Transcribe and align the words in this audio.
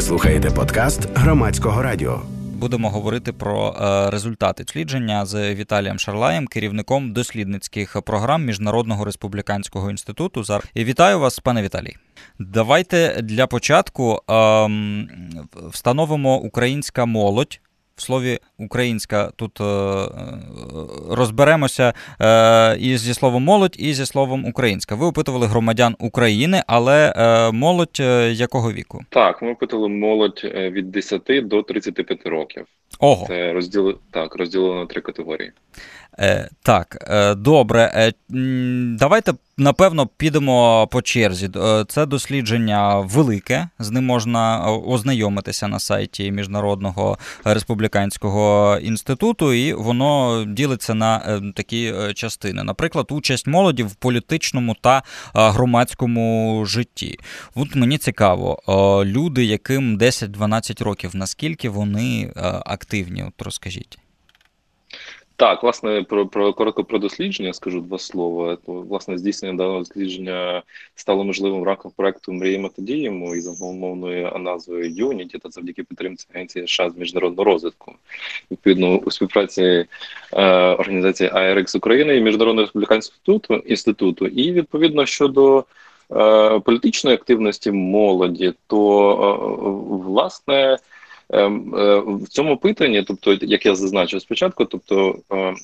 Ви 0.00 0.06
слухаєте 0.06 0.50
подкаст 0.50 1.08
громадського 1.14 1.82
радіо. 1.82 2.22
Будемо 2.54 2.90
говорити 2.90 3.32
про 3.32 3.76
е, 3.80 4.10
результати 4.10 4.64
дослідження 4.64 5.26
з 5.26 5.54
Віталієм 5.54 5.98
Шарлаєм, 5.98 6.46
керівником 6.46 7.12
дослідницьких 7.12 8.02
програм 8.02 8.44
Міжнародного 8.44 9.04
республіканського 9.04 9.90
інституту. 9.90 10.44
І 10.74 10.84
вітаю 10.84 11.18
вас, 11.20 11.38
пане 11.38 11.62
Віталій. 11.62 11.96
Давайте 12.38 13.22
для 13.22 13.46
початку 13.46 14.22
ем, 14.28 15.08
встановимо 15.70 16.36
українська 16.36 17.04
молодь 17.04 17.60
в 18.00 18.02
слові 18.02 18.38
українська 18.58 19.30
тут 19.36 19.60
е, 19.60 19.64
розберемося 21.10 21.92
е, 22.20 22.76
і 22.80 22.96
зі 22.96 23.14
словом 23.14 23.44
молодь, 23.44 23.76
і 23.78 23.92
зі 23.92 24.06
словом 24.06 24.44
українська. 24.44 24.94
Ви 24.94 25.06
опитували 25.06 25.46
громадян 25.46 25.96
України, 25.98 26.62
але 26.66 27.12
е, 27.16 27.52
молодь 27.52 28.00
якого 28.30 28.72
віку? 28.72 29.00
Так, 29.08 29.42
ми 29.42 29.52
опитували 29.52 29.88
молодь 29.88 30.40
від 30.54 30.90
10 30.90 31.22
до 31.44 31.62
35 31.62 32.26
років. 32.26 32.66
Ого. 32.98 33.26
Це 33.26 33.52
розділ 33.52 33.98
так, 34.10 34.34
розділено 34.34 34.74
на 34.74 34.86
три 34.86 35.00
категорії. 35.00 35.52
Е, 36.18 36.48
Так, 36.62 37.06
е, 37.10 37.34
добре. 37.34 37.92
Е, 37.94 38.12
Давайте 38.98 39.32
напевно 39.56 40.06
підемо 40.06 40.86
по 40.86 41.02
черзі. 41.02 41.50
Це 41.88 42.06
дослідження 42.06 43.00
велике, 43.00 43.68
з 43.78 43.90
ним 43.90 44.06
можна 44.06 44.72
ознайомитися 44.72 45.68
на 45.68 45.78
сайті 45.78 46.32
Міжнародного 46.32 47.18
республіканського 47.44 48.78
інституту, 48.78 49.52
і 49.52 49.72
воно 49.72 50.44
ділиться 50.48 50.94
на 50.94 51.40
такі 51.56 51.94
частини. 52.14 52.64
Наприклад, 52.64 53.06
участь 53.10 53.46
молоді 53.46 53.82
в 53.82 53.94
політичному 53.94 54.76
та 54.80 55.02
громадському 55.34 56.64
житті. 56.66 57.18
От 57.54 57.76
мені 57.76 57.98
цікаво, 57.98 58.62
люди, 59.04 59.44
яким 59.44 59.98
10-12 59.98 60.84
років, 60.84 61.10
наскільки 61.14 61.68
вони 61.68 62.32
активні? 62.64 63.22
От 63.22 63.42
розкажіть. 63.42 63.98
Так, 65.40 65.62
власне, 65.62 66.02
про 66.02 66.26
про 66.26 66.52
коротко 66.52 66.84
про 66.84 66.98
дослідження 66.98 67.52
скажу 67.52 67.80
два 67.80 67.98
слова. 67.98 68.58
Власне, 68.66 69.18
здійснення 69.18 69.56
даного 69.56 69.78
дослідження 69.78 70.62
стало 70.94 71.24
можливим 71.24 71.60
в 71.60 71.64
рамках 71.64 71.92
проекту 71.96 72.32
Мріємо 72.32 72.68
та 72.68 72.82
діємо 72.82 73.34
із 73.34 73.48
англомовною 73.48 74.38
назвою 74.38 74.90
Юніті 74.90 75.38
та 75.38 75.48
завдяки 75.50 75.82
підтримці 75.82 76.26
Агенції 76.34 76.66
США 76.66 76.90
з 76.90 76.96
міжнародного 76.96 77.44
розвитку. 77.44 77.94
Відповідно, 78.50 78.98
у 78.98 79.10
співпраці 79.10 79.62
е, 79.62 79.86
організації 80.54 81.30
IRX 81.30 81.76
України 81.76 82.16
і 82.16 82.20
Міжнародного 82.20 82.62
республіканського 82.62 83.16
інституту 83.16 83.54
інституту. 83.54 84.26
І 84.26 84.52
відповідно 84.52 85.06
щодо 85.06 85.64
е, 86.12 86.60
політичної 86.60 87.16
активності 87.16 87.72
молоді, 87.72 88.52
то 88.66 89.12
е, 90.02 90.06
власне. 90.10 90.78
Ем, 91.32 91.74
е, 91.74 92.00
в 92.00 92.28
цьому 92.28 92.56
питанні, 92.56 93.02
тобто, 93.02 93.32
як 93.40 93.66
я 93.66 93.74
зазначив 93.74 94.20
спочатку, 94.20 94.64
тобто 94.64 95.18
е, 95.32 95.54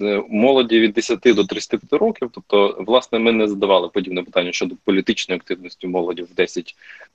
е, 0.00 0.22
молоді 0.28 0.80
від 0.80 0.92
10 0.92 1.34
до 1.34 1.44
35 1.44 1.92
років, 1.92 2.30
тобто, 2.34 2.84
власне, 2.86 3.18
ми 3.18 3.32
не 3.32 3.48
задавали 3.48 3.88
подібне 3.88 4.22
питання 4.22 4.52
щодо 4.52 4.74
політичної 4.84 5.36
активності 5.36 5.86
молоді 5.86 6.22
в 6.22 6.28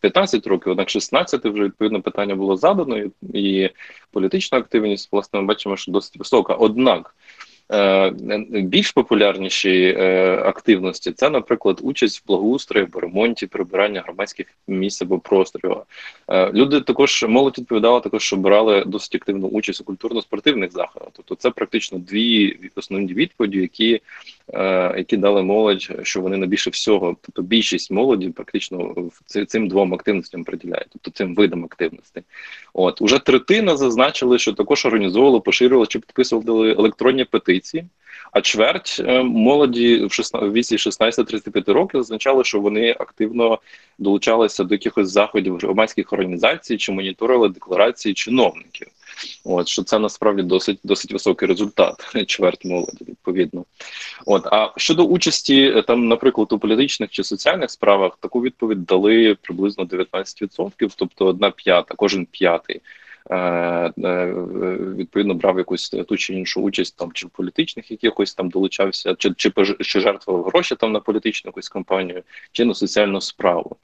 10-15 0.04 0.50
років, 0.50 0.72
однак 0.72 0.90
16 0.90 1.46
вже 1.46 1.64
відповідно 1.64 2.02
питання 2.02 2.36
було 2.36 2.58
задано, 2.58 3.04
і 3.34 3.70
політична 4.12 4.58
активність, 4.58 5.10
власне, 5.12 5.40
ми 5.40 5.46
бачимо, 5.46 5.78
що 5.78 5.92
досить 5.92 6.18
висока. 6.18 6.54
Однак 6.54 7.16
більш 8.50 8.92
популярніші 8.92 9.96
е, 9.98 10.36
активності 10.46 11.12
це, 11.12 11.30
наприклад, 11.30 11.80
участь 11.82 12.20
в 12.20 12.28
благоустрої, 12.28 12.88
ремонті, 12.94 13.48
прибирання 13.48 14.02
громадських 14.02 14.48
місць 14.68 15.02
або 15.02 15.20
просторів. 15.20 15.78
Е, 16.28 16.52
люди 16.52 16.82
також 16.82 17.26
молодь 17.30 17.58
відповідала 17.58 18.00
також, 18.00 18.24
що 18.24 18.36
брали 18.36 18.84
досить 18.86 19.16
активну 19.16 19.48
участь 19.48 19.82
у 19.82 19.84
культурно-спортивних 19.84 20.72
заходах. 20.72 21.10
Тобто, 21.14 21.36
це 21.36 21.50
практично 21.50 22.00
дві 22.00 22.60
основні 22.76 23.14
відповіді, 23.14 23.60
які 23.60 24.02
які 24.98 25.18
дали 25.18 25.44
молодь, 25.44 25.90
що 26.04 26.22
вони 26.22 26.38
найбільше 26.38 26.70
всього, 26.70 27.16
тобто 27.22 27.42
більшість 27.42 27.92
молоді, 27.92 28.30
практично 28.30 28.96
цим 29.48 29.68
двом 29.68 29.94
активностям 29.94 30.44
приділяють, 30.44 30.88
тобто 30.92 31.12
цим 31.12 31.36
видам 31.36 31.66
активності. 31.66 32.22
От 32.74 33.02
уже 33.02 33.20
третина 33.20 33.78
зазначили, 33.78 34.40
що 34.40 34.54
також 34.54 34.86
організовували, 34.86 35.40
поширювали 35.40 35.88
чи 35.88 36.00
підписували 36.00 36.72
електронні 36.72 37.26
петиції. 37.26 37.86
А 38.32 38.42
чверть 38.42 39.02
е, 39.06 39.24
молоді 39.24 40.08
в 40.34 40.52
віці 40.52 40.76
16-35 40.76 41.74
років 41.74 42.00
означало, 42.00 42.44
що 42.44 42.60
вони 42.60 42.92
активно 43.00 43.60
долучалися 43.98 44.64
до 44.64 44.76
якихось 44.76 45.10
заходів 45.10 45.58
громадських 45.58 46.14
організацій 46.14 46.78
чи 46.78 46.92
моніторили 46.92 47.50
декларації 47.50 48.14
чиновників. 48.14 48.88
От 49.44 49.68
що 49.68 49.84
це 49.84 50.00
насправді 50.00 50.44
досить 50.44 50.80
досить 50.84 51.12
високий 51.12 51.48
результат, 51.48 51.96
чверть 52.28 52.66
молоді, 52.66 53.06
відповідно. 53.08 53.66
От 54.26 54.46
а 54.46 54.74
щодо 54.78 55.04
участі 55.04 55.74
е, 55.76 55.82
там, 55.82 56.08
наприклад, 56.08 56.54
у 56.54 56.60
політичних 56.60 57.10
чи 57.10 57.24
соціальних 57.24 57.72
справах 57.72 58.18
таку 58.20 58.42
відповідь 58.42 58.86
дали 58.86 59.38
приблизно 59.42 59.84
19%, 59.84 60.92
тобто 60.96 61.26
одна 61.26 61.52
п'ята, 61.52 61.96
кожен 61.96 62.26
п'ятий. 62.26 62.82
Е, 63.30 63.38
е, 64.04 64.34
відповідно 64.96 65.34
брав 65.34 65.58
якусь 65.58 65.90
ту 65.90 66.18
чи 66.18 66.34
іншу 66.34 66.62
участь 66.62 66.98
там, 66.98 67.12
чи 67.12 67.28
в 67.28 67.30
політичних 67.30 67.92
якихось 67.92 68.34
там 68.34 68.50
долучався, 68.50 69.16
чи 69.16 69.34
чи, 69.38 69.52
чи 69.80 70.00
жертвував 70.00 70.44
гроші 70.44 70.76
там 70.76 70.92
на 70.92 71.00
політичну 71.00 71.50
якусь 71.50 71.70
кампанію, 71.70 72.24
чи 72.52 72.66
на 72.66 72.74
соціальну 72.74 73.22
справу. 73.22 73.76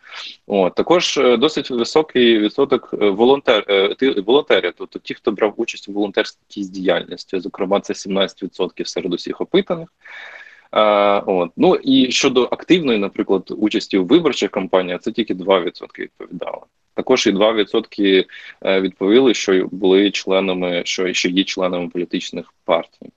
От 0.48 0.76
також 0.76 1.18
е, 1.18 1.38
досить 1.38 1.72
високий 1.72 2.40
відсоток 2.40 2.94
волонтер 2.94 3.96
волонтерів, 4.26 4.74
тобто 4.78 5.00
ті, 5.00 5.14
хто 5.14 5.32
брав 5.32 5.54
участь 5.58 5.90
у 5.90 5.92
волонтерській 5.92 6.64
діяльності, 6.64 7.40
зокрема, 7.40 7.80
це 7.80 7.94
17% 7.94 8.86
серед 8.86 9.14
усіх 9.14 9.42
опитаних. 9.42 9.90
А, 10.72 11.22
от. 11.26 11.52
Ну 11.58 11.76
і 11.76 12.12
щодо 12.12 12.44
активної, 12.44 13.00
наприклад, 13.00 13.54
участі 13.58 13.98
у 13.98 14.06
виборчих 14.06 14.52
кампаніях, 14.52 15.02
це 15.02 15.12
тільки 15.12 15.34
2% 15.34 16.00
відповідало. 16.00 16.68
Також 16.94 17.28
і 17.28 17.32
2% 17.32 18.26
е, 18.66 18.82
відповіли, 18.82 19.34
що 19.34 19.68
були 19.72 20.12
членами, 20.12 20.82
що 20.86 21.14
ще 21.14 21.30
є 21.30 21.44
членами 21.44 21.88
політичних 21.88 22.54
партій. 22.66 23.10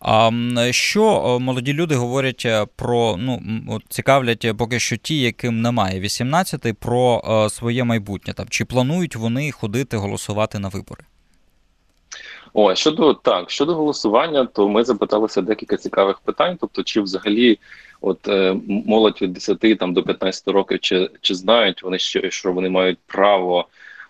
А 0.00 0.30
що 0.70 1.38
молоді 1.40 1.72
люди 1.72 1.94
говорять 1.94 2.42
е, 2.46 2.66
про 2.76 3.16
ну 3.18 3.40
цікавлять 3.88 4.46
поки 4.58 4.80
що 4.80 4.96
ті, 4.96 5.20
яким 5.20 5.60
немає 5.60 6.00
18, 6.00 6.78
про 6.80 7.22
е, 7.28 7.50
своє 7.50 7.84
майбутнє 7.84 8.34
там 8.34 8.46
чи 8.48 8.64
планують 8.64 9.16
вони 9.16 9.52
ходити 9.52 9.96
голосувати 9.96 10.58
на 10.58 10.68
вибори? 10.68 11.04
О, 12.52 12.74
щодо 12.74 13.14
так, 13.14 13.50
щодо 13.50 13.74
голосування, 13.74 14.44
то 14.44 14.68
ми 14.68 14.84
запиталися 14.84 15.42
декілька 15.42 15.76
цікавих 15.76 16.18
питань. 16.18 16.56
Тобто, 16.60 16.82
чи 16.82 17.00
взагалі, 17.00 17.58
от 18.00 18.28
е, 18.28 18.56
молодь 18.68 19.18
від 19.22 19.32
10 19.32 19.78
там 19.78 19.94
до 19.94 20.02
15 20.02 20.48
років, 20.48 20.80
чи 20.80 21.10
чи 21.20 21.34
знають 21.34 21.82
вони 21.82 21.98
що, 21.98 22.30
що 22.30 22.52
вони 22.52 22.68
мають 22.68 22.98
право 23.06 23.68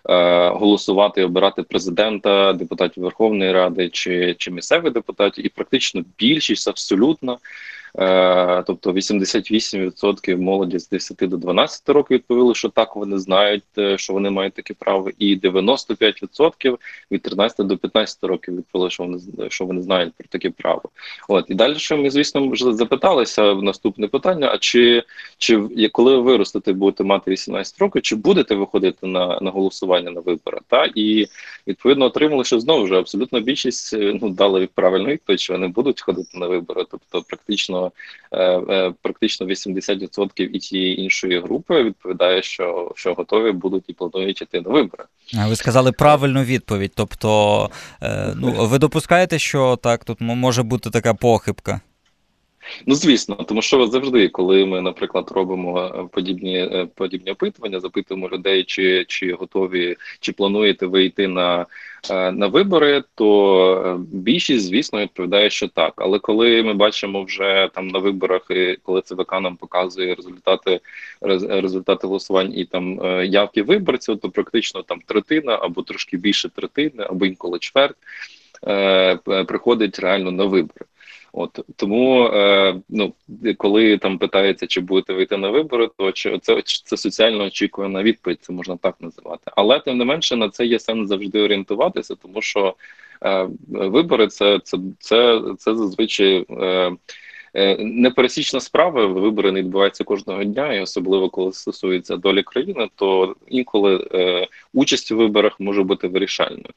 е, 0.09 0.49
голосувати 0.49 1.23
обирати 1.23 1.63
президента, 1.63 2.53
депутатів 2.53 3.03
Верховної 3.03 3.51
Ради 3.51 3.89
чи 3.89 4.35
чи 4.37 4.51
місцевих 4.51 4.93
депутатів, 4.93 5.45
і 5.45 5.49
практично 5.49 6.03
більшість 6.17 6.67
абсолютно 6.67 7.37
тобто 8.65 8.91
88% 8.91 10.37
молоді 10.37 10.79
з 10.79 10.89
10 10.89 11.17
до 11.29 11.37
12 11.37 11.89
років 11.89 12.17
відповіли, 12.17 12.55
що 12.55 12.69
так 12.69 12.95
вони 12.95 13.19
знають, 13.19 13.63
е, 13.77 13.97
що 13.97 14.13
вони 14.13 14.29
мають 14.29 14.53
таке 14.53 14.73
право, 14.73 15.09
і 15.19 15.35
95% 15.35 16.77
від 17.11 17.21
13 17.21 17.67
до 17.67 17.77
15 17.77 18.23
років 18.23 18.57
відповіли, 18.57 18.89
що 18.89 19.03
вони 19.03 19.19
що 19.49 19.65
вони 19.65 19.81
знають 19.81 20.13
про 20.17 20.27
таке 20.29 20.49
право. 20.49 20.81
От 21.27 21.45
і 21.49 21.53
далі, 21.53 21.75
ми 21.91 22.09
звісно 22.09 22.49
вже 22.49 22.73
запиталися 22.73 23.53
в 23.53 23.63
наступне 23.63 24.07
питання: 24.07 24.51
а 24.53 24.57
чи 24.57 25.03
чи 25.37 25.67
коли 25.91 26.15
ви 26.15 26.21
виростете, 26.21 26.73
будете 26.73 27.03
мати 27.03 27.31
18 27.31 27.79
років, 27.81 28.01
чи 28.01 28.15
будете 28.15 28.55
виходити 28.55 29.07
на 29.07 29.39
на 29.41 29.51
голосування 29.51 30.11
на 30.11 30.21
вибори? 30.21 30.57
Та 30.67 30.89
і 30.95 31.25
відповідно 31.67 32.05
отримали, 32.05 32.43
що 32.43 32.59
знову 32.59 32.87
ж 32.87 32.95
абсолютно 32.95 33.39
більшість 33.39 33.93
е, 33.93 34.19
ну 34.21 34.29
дали 34.29 34.69
правильну 34.75 35.09
відповідь, 35.09 35.39
що 35.39 35.53
вони 35.53 35.67
будуть 35.67 36.01
ходити 36.01 36.37
на 36.37 36.47
вибори, 36.47 36.85
тобто 36.91 37.21
практично 37.27 37.78
е, 38.31 38.41
е, 38.41 38.93
практично 39.01 39.47
80% 39.47 40.41
і 40.41 40.59
тієї 40.59 41.01
іншої 41.01 41.41
групи 41.41 41.83
відповідає, 41.83 42.41
що 42.41 42.91
що 42.95 43.13
готові 43.13 43.51
будуть 43.51 43.83
і 43.87 43.93
планують 43.93 44.41
йти 44.41 44.61
на 44.61 44.69
вибори. 44.69 45.03
Ви 45.47 45.55
сказали 45.55 45.91
правильну 45.91 46.43
відповідь. 46.43 46.91
Тобто, 46.95 47.69
е, 48.01 48.33
ну 48.35 48.67
ви 48.67 48.77
допускаєте, 48.77 49.39
що 49.39 49.75
так 49.75 50.03
тут 50.05 50.17
може 50.21 50.63
бути 50.63 50.89
така 50.89 51.13
похибка? 51.13 51.81
Ну, 52.85 52.95
звісно, 52.95 53.35
тому 53.35 53.61
що 53.61 53.87
завжди, 53.87 54.27
коли 54.27 54.65
ми, 54.65 54.81
наприклад, 54.81 55.31
робимо 55.31 56.09
подібні 56.11 56.87
подібні 56.95 57.31
опитування, 57.31 57.79
запитуємо 57.79 58.29
людей, 58.29 58.63
чи 58.63 59.05
чи 59.07 59.33
готові, 59.33 59.95
чи 60.19 60.31
плануєте 60.31 60.85
вийти 60.85 61.27
на 61.27 61.65
на 62.09 62.47
вибори, 62.47 63.03
то 63.15 64.01
більшість, 64.11 64.65
звісно, 64.65 65.01
відповідає, 65.01 65.49
що 65.49 65.67
так. 65.67 65.93
Але 65.95 66.19
коли 66.19 66.63
ми 66.63 66.73
бачимо 66.73 67.23
вже 67.23 67.69
там 67.73 67.87
на 67.87 67.99
виборах, 67.99 68.41
і 68.49 68.77
коли 68.83 69.01
ЦВК 69.01 69.31
нам 69.31 69.55
показує 69.55 70.15
результати 70.15 70.79
результати 71.21 72.07
голосувань 72.07 72.53
і 72.55 72.65
там 72.65 72.99
явки 73.25 73.63
виборців, 73.63 74.19
то 74.19 74.29
практично 74.29 74.83
там 74.83 74.99
третина 75.05 75.59
або 75.61 75.81
трошки 75.81 76.17
більше 76.17 76.49
третини, 76.49 77.03
або 77.09 77.25
інколи 77.25 77.59
чверть 77.59 77.95
е, 78.67 79.15
приходить 79.47 79.99
реально 79.99 80.31
на 80.31 80.45
вибори. 80.45 80.85
От 81.33 81.59
тому, 81.75 82.23
е, 82.23 82.75
ну 82.89 83.13
коли 83.57 83.97
там 83.97 84.17
питається, 84.17 84.67
чи 84.67 84.81
будете 84.81 85.13
вийти 85.13 85.37
на 85.37 85.49
вибори, 85.49 85.89
то 85.97 86.11
чи 86.11 86.39
це 86.41 86.61
це 86.65 86.97
соціально 86.97 87.43
очікувана 87.43 88.03
відповідь, 88.03 88.39
це 88.41 88.53
можна 88.53 88.77
так 88.77 88.95
називати. 88.99 89.51
Але 89.55 89.79
тим 89.79 89.97
не 89.97 90.05
менше 90.05 90.35
на 90.35 90.49
це 90.49 90.65
є 90.65 90.79
сенс 90.79 91.09
завжди 91.09 91.41
орієнтуватися, 91.41 92.15
тому 92.15 92.41
що 92.41 92.75
е, 93.23 93.47
вибори 93.67 94.27
це 94.27 94.59
це 94.63 94.77
це, 94.99 95.41
це 95.57 95.75
зазвичай. 95.75 96.45
Е, 96.49 96.91
Е, 97.53 97.77
непересічна 97.79 98.59
справа, 98.59 99.05
вибори 99.05 99.51
не 99.51 99.59
відбуваються 99.59 100.03
кожного 100.03 100.43
дня, 100.43 100.73
і 100.73 100.81
особливо 100.81 101.29
коли 101.29 101.53
стосується 101.53 102.17
долі 102.17 102.43
країни, 102.43 102.89
то 102.95 103.35
інколи 103.47 104.07
е, 104.13 104.47
участь 104.73 105.11
у 105.11 105.17
виборах 105.17 105.59
може 105.59 105.83
бути 105.83 106.07
вирішальною. 106.07 106.73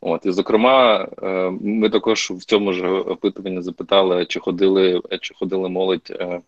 От 0.00 0.26
і 0.26 0.30
зокрема, 0.32 1.08
е, 1.22 1.50
ми 1.60 1.90
також 1.90 2.30
в 2.30 2.44
цьому 2.44 2.72
ж 2.72 2.88
опитуванні 2.88 3.62
запитали, 3.62 4.26
чи 4.26 4.40
ходили, 4.40 5.02
чи 5.20 5.34
ходили 5.34 5.68
молодь 5.68 6.16
е, 6.20 6.40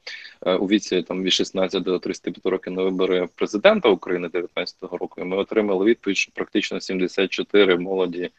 е, 0.47 0.55
у 0.55 0.67
віці 0.67 1.03
там 1.03 1.23
від 1.23 1.33
16 1.33 1.83
до 1.83 1.99
35 1.99 2.47
років 2.47 2.73
на 2.73 2.83
вибори 2.83 3.29
президента 3.35 3.89
України 3.89 4.29
19-го 4.29 4.97
року. 4.97 5.21
і 5.21 5.25
Ми 5.25 5.37
отримали 5.37 5.85
відповідь, 5.85 6.17
що 6.17 6.33
практично 6.35 6.81
74 6.81 7.79
молоді. 7.79 8.31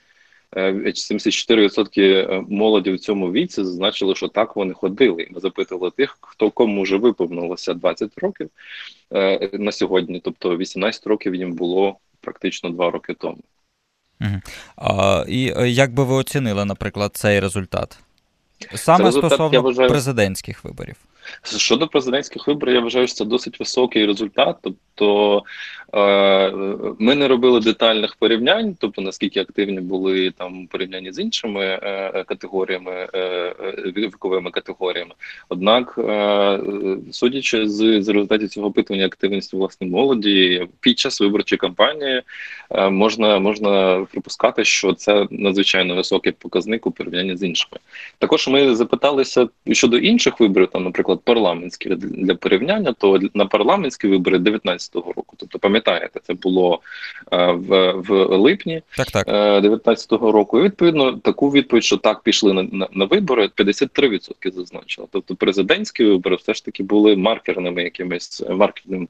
74% 0.56 2.02
е, 2.02 2.46
молоді 2.50 2.92
в 2.92 3.00
цьому 3.00 3.32
віці 3.32 3.64
зазначили, 3.64 4.16
що 4.16 4.28
так 4.28 4.56
вони 4.56 4.74
ходили. 4.74 5.28
Ми 5.32 5.40
запитували 5.40 5.92
тих, 5.92 6.18
хто 6.22 6.52
кому 6.52 6.82
вже 6.84 6.98
виповнилося 6.98 7.74
20 7.74 8.18
років 8.18 8.50
на 9.54 9.72
сьогодні, 9.72 10.22
тобто 10.24 10.58
18 10.58 11.08
років 11.08 11.36
їм 11.36 11.54
було 11.54 11.98
практично 12.22 12.70
2 12.70 12.92
роки 12.92 13.14
тому. 13.14 13.38
Угу. 14.22 14.42
А, 14.76 15.26
І 15.28 15.54
е, 15.58 15.70
як 15.70 15.94
би 15.94 16.04
ви 16.04 16.16
оцінили, 16.16 16.66
наприклад, 16.66 17.12
цей 17.14 17.40
результат? 17.40 18.00
Саме 18.76 19.06
результат, 19.06 19.32
стосовно 19.32 19.62
вважаю... 19.62 19.90
президентських 19.90 20.64
виборів. 20.64 20.96
Щодо 21.58 21.88
президентських 21.88 22.48
виборів, 22.48 22.74
я 22.74 22.82
вважаю, 22.82 23.08
що 23.08 23.16
це 23.16 23.26
досить 23.26 23.60
високий 23.60 24.06
результат. 24.06 24.58
Тобто 24.62 25.44
ми 25.94 27.16
не 27.16 27.28
робили 27.28 27.60
детальних 27.60 28.16
порівнянь, 28.16 28.76
тобто 28.80 29.02
наскільки 29.02 29.40
активні 29.40 29.80
були 29.80 30.32
там 30.32 30.68
порівняння 30.68 31.14
з 31.14 31.20
іншими 31.20 31.64
е, 31.64 32.24
категоріями, 32.28 33.08
е, 33.14 33.56
віковими 33.98 34.52
категоріями. 34.52 35.12
Однак, 35.50 36.00
судячи 37.12 37.68
з, 37.68 38.02
з 38.02 38.08
результатів 38.08 38.50
цього 38.50 38.68
опитування 38.68 39.06
активності 39.06 39.58
власне 39.58 39.88
молоді, 39.88 40.68
під 40.80 41.00
час 41.00 41.22
виборчої 41.22 41.60
кампанії 41.60 42.22
можна 42.90 43.40
можна 43.40 44.06
припускати, 44.12 44.66
що 44.66 44.94
це 44.94 45.28
надзвичайно 45.32 45.96
високий 45.96 46.32
показник 46.32 46.88
у 46.88 46.92
порівнянні 46.92 47.38
з 47.38 47.44
іншими. 47.44 47.80
Також 48.18 48.48
ми 48.48 48.76
запиталися 48.76 49.48
щодо 49.72 49.98
інших 49.98 50.40
виборів, 50.40 50.68
там, 50.68 50.84
наприклад 50.84 51.20
парламентські 51.24 51.90
для 51.96 52.36
порівняння, 52.36 52.94
то 52.94 53.20
на 53.34 53.46
парламентські 53.46 54.08
вибори 54.08 54.38
19-го 54.38 55.14
року, 55.14 55.36
тобто 55.38 55.60
пам'ятаєте, 55.82 56.20
це 56.24 56.34
було 56.34 56.80
е, 57.32 57.52
в 57.52 57.92
в 57.92 58.38
липні 58.38 58.82
так, 58.98 59.08
так. 59.12 59.28
19-го 59.28 60.32
року. 60.32 60.60
І 60.60 60.64
відповідно 60.64 61.12
таку 61.14 61.50
відповідь, 61.50 61.84
що 61.84 61.98
так 61.98 62.24
пішли 62.24 62.54
на 62.54 62.64
на, 62.64 62.88
на 62.92 63.06
вибори, 63.06 63.50
53% 63.58 64.52
зазначили. 64.52 65.08
Тобто 65.12 65.36
президентські 65.36 66.04
вибори 66.04 66.36
все 66.36 66.54
ж 66.54 66.66
таки 66.66 66.84
були 66.84 67.16
маркерними 67.16 67.84
якимись 67.84 68.44
маркерним 68.50 69.08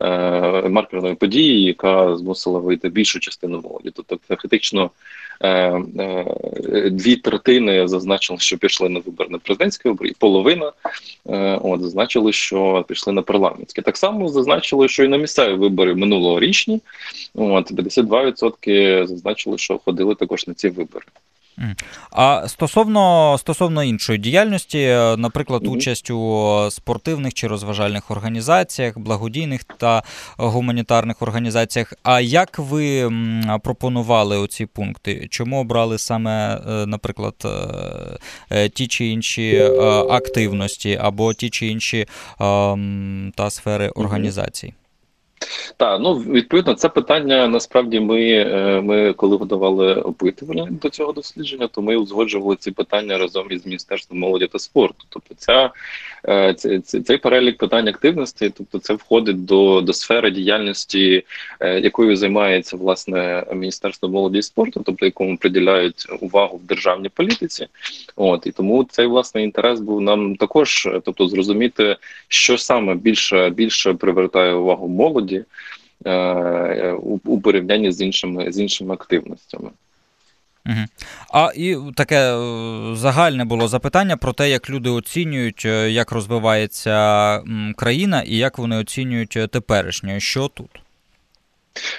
е, 0.00 0.68
маркерною 0.68 1.16
подією, 1.16 1.66
яка 1.66 2.16
змусила 2.16 2.58
вийти 2.58 2.88
більшу 2.88 3.20
частину 3.20 3.60
молоді. 3.60 3.90
Тобто 3.94 4.18
фактично 4.28 4.90
Е, 4.90 4.90
е, 4.90 5.31
дві 6.90 7.16
третини 7.16 7.88
зазначили, 7.88 8.38
що 8.38 8.58
пішли 8.58 8.88
на 8.88 9.00
вибори 9.00 9.30
на 9.30 9.38
президентські 9.38 9.88
вибори, 9.88 10.10
і 10.10 10.14
половина 10.18 10.72
е, 11.28 11.58
от 11.62 11.82
зазначили, 11.82 12.32
що 12.32 12.84
пішли 12.88 13.12
на 13.12 13.22
парламентські. 13.22 13.82
Так 13.82 13.96
само 13.96 14.28
зазначили, 14.28 14.88
що 14.88 15.04
і 15.04 15.08
на 15.08 15.16
місцеві 15.16 15.54
вибори 15.54 15.94
минулорічні. 15.94 16.80
От 17.34 17.72
52% 17.72 19.06
зазначили, 19.06 19.58
що 19.58 19.78
ходили 19.78 20.14
також 20.14 20.46
на 20.46 20.54
ці 20.54 20.68
вибори. 20.68 21.04
А 22.10 22.48
стосовно 22.48 23.36
стосовно 23.38 23.84
іншої 23.84 24.18
діяльності, 24.18 24.78
е, 24.78 25.16
наприклад, 25.16 25.66
участь 25.66 26.10
у 26.10 26.68
спортивних 26.70 27.34
чи 27.34 27.46
розважальних 27.46 28.10
організаціях, 28.10 28.98
благодійних 28.98 29.64
та 29.64 30.02
гуманітарних 30.36 31.22
організаціях. 31.22 31.92
А 32.02 32.20
як 32.20 32.58
ви 32.58 33.12
пропонували 33.64 34.38
оці 34.38 34.66
пункти? 34.66 35.26
Чому 35.30 35.60
обрали 35.60 35.98
саме, 35.98 36.54
е, 36.54 36.86
наприклад, 36.86 37.34
е, 38.50 38.68
ті 38.68 38.86
чи 38.86 39.06
інші 39.06 39.58
активності 40.10 40.98
або 41.02 41.34
ті 41.34 41.50
чи 41.50 41.66
інші 41.66 42.06
та 43.34 43.50
сфери 43.50 43.88
організацій? 43.88 44.74
Так, 45.76 46.00
ну 46.00 46.14
відповідно, 46.14 46.74
це 46.74 46.88
питання 46.88 47.48
насправді 47.48 48.00
ми, 48.00 48.20
е, 48.30 48.80
ми 48.80 49.12
коли 49.12 49.36
готували 49.36 49.94
опитування 49.94 50.68
до 50.70 50.90
цього 50.90 51.12
дослідження, 51.12 51.68
то 51.68 51.82
ми 51.82 51.96
узгоджували 51.96 52.56
ці 52.56 52.70
питання 52.70 53.18
разом 53.18 53.46
із 53.50 53.66
міністерством 53.66 54.18
молоді 54.20 54.46
та 54.46 54.58
спорту. 54.58 55.04
Тобто, 55.08 55.34
ця 55.34 55.70
цей, 56.56 56.80
цей 56.80 57.16
перелік 57.16 57.58
питань 57.58 57.88
активності, 57.88 58.52
тобто 58.56 58.78
це 58.78 58.94
входить 58.94 59.44
до 59.44 59.80
до 59.80 59.92
сфери 59.92 60.30
діяльності, 60.30 61.24
е, 61.60 61.80
якою 61.80 62.16
займається 62.16 62.76
власне 62.76 63.44
міністерство 63.54 64.08
молоді 64.08 64.38
і 64.38 64.42
спорту, 64.42 64.82
тобто 64.86 65.06
якому 65.06 65.36
приділяють 65.36 66.06
увагу 66.20 66.56
в 66.56 66.66
державній 66.66 67.08
політиці. 67.08 67.66
От 68.16 68.46
і 68.46 68.50
тому 68.50 68.84
цей 68.84 69.06
власний 69.06 69.44
інтерес 69.44 69.80
був 69.80 70.00
нам 70.00 70.36
також, 70.36 70.88
тобто 71.04 71.28
зрозуміти, 71.28 71.96
що 72.28 72.58
саме 72.58 72.94
більше 72.94 73.50
більше 73.50 73.94
привертає 73.94 74.54
увагу 74.54 74.88
молоді 74.88 75.44
е, 76.06 76.92
у 77.24 77.40
порівнянні 77.40 77.92
з 77.92 78.00
іншими 78.00 78.52
з 78.52 78.58
іншими 78.58 78.94
активностями. 78.94 79.70
А 81.32 81.50
і 81.56 81.76
таке 81.96 82.34
е, 82.34 82.96
загальне 82.96 83.44
було 83.44 83.68
запитання 83.68 84.16
про 84.16 84.32
те, 84.32 84.50
як 84.50 84.70
люди 84.70 84.90
оцінюють, 84.90 85.62
е, 85.64 85.90
як 85.90 86.12
розвивається 86.12 87.42
країна 87.76 88.22
і 88.22 88.36
як 88.36 88.58
вони 88.58 88.76
оцінюють 88.76 89.38
теперішнє. 89.52 90.20
Що 90.20 90.48
тут? 90.48 90.70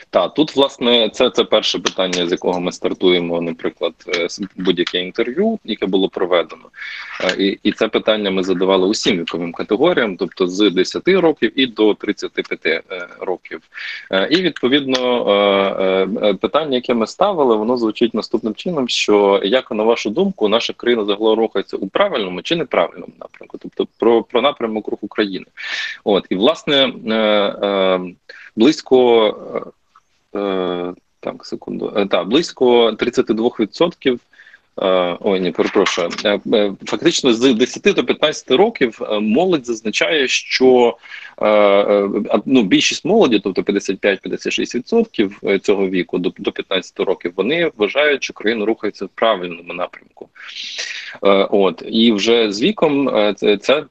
Так, 0.10 0.34
тут 0.34 0.56
власне 0.56 1.10
це 1.10 1.30
це 1.30 1.44
перше 1.44 1.80
питання, 1.80 2.28
з 2.28 2.32
якого 2.32 2.60
ми 2.60 2.72
стартуємо, 2.72 3.42
наприклад, 3.42 3.94
е, 4.08 4.28
будь-яке 4.56 5.00
інтерв'ю, 5.00 5.60
яке 5.64 5.86
було 5.86 6.10
проведено, 6.10 6.64
е, 7.22 7.36
і 7.44 7.60
і 7.64 7.72
це 7.72 7.88
питання 7.88 8.32
ми 8.32 8.44
задавали 8.44 8.88
усім 8.88 9.20
віковим 9.20 9.52
категоріям, 9.52 10.18
тобто 10.18 10.48
з 10.48 10.70
10 10.72 11.08
років 11.08 11.60
і 11.60 11.68
до 11.68 11.94
35 11.94 12.66
е, 12.66 12.82
років. 13.20 13.62
І 14.30 14.42
відповідно 14.42 14.94
питання, 16.42 16.76
яке 16.76 16.94
ми 16.94 17.08
ставили, 17.08 17.56
воно 17.56 17.78
звучить 17.78 18.14
наступним 18.14 18.56
чином: 18.56 18.90
що 18.90 19.42
як 19.44 19.72
на 19.72 19.84
вашу 19.84 20.10
думку, 20.10 20.48
наша 20.48 20.74
країна 20.74 21.06
загалом 21.06 21.40
рухається 21.40 21.78
у 21.78 21.88
правильному 21.88 22.42
чи 22.42 22.56
неправильному 22.56 23.14
напрямку, 23.20 23.58
тобто 23.58 23.88
про 24.00 24.24
про 24.24 24.42
напрямок 24.42 24.88
руху 24.88 25.06
України. 25.06 25.46
От 26.04 26.26
і 26.30 26.36
власне 26.36 26.94
близько 28.56 29.38
е, 30.36 30.94
так, 31.20 31.46
секунду. 31.46 31.94
Е, 31.96 32.06
так, 32.06 32.28
близько 32.28 32.92
32%. 32.92 34.20
Е, 34.82 35.18
ой, 35.22 35.40
ні, 35.40 35.52
перепрошую. 35.52 36.10
Е, 36.26 36.40
е, 36.54 36.74
фактично 36.86 37.34
з 37.34 37.54
10 37.54 37.96
до 37.96 38.04
15 38.04 38.52
років 38.52 39.02
молодь 39.22 39.66
зазначає, 39.66 40.28
що 40.28 40.98
ну, 42.46 42.64
більшість 42.64 43.06
молоді, 43.06 43.40
тобто 43.40 43.62
55-56% 43.62 45.60
цього 45.60 45.90
віку 45.90 46.18
до 46.18 46.34
до 46.38 46.52
15 46.52 47.00
років, 47.00 47.34
вони 47.36 47.72
вважають, 47.78 48.24
що 48.24 48.34
країна 48.34 48.66
рухається 48.66 49.06
в 49.06 49.10
правильному 49.10 49.74
напрямку. 49.74 50.30
От 51.50 51.84
і 51.88 52.12
вже 52.12 52.52
з 52.52 52.62
віком 52.62 53.12
це 53.60 53.84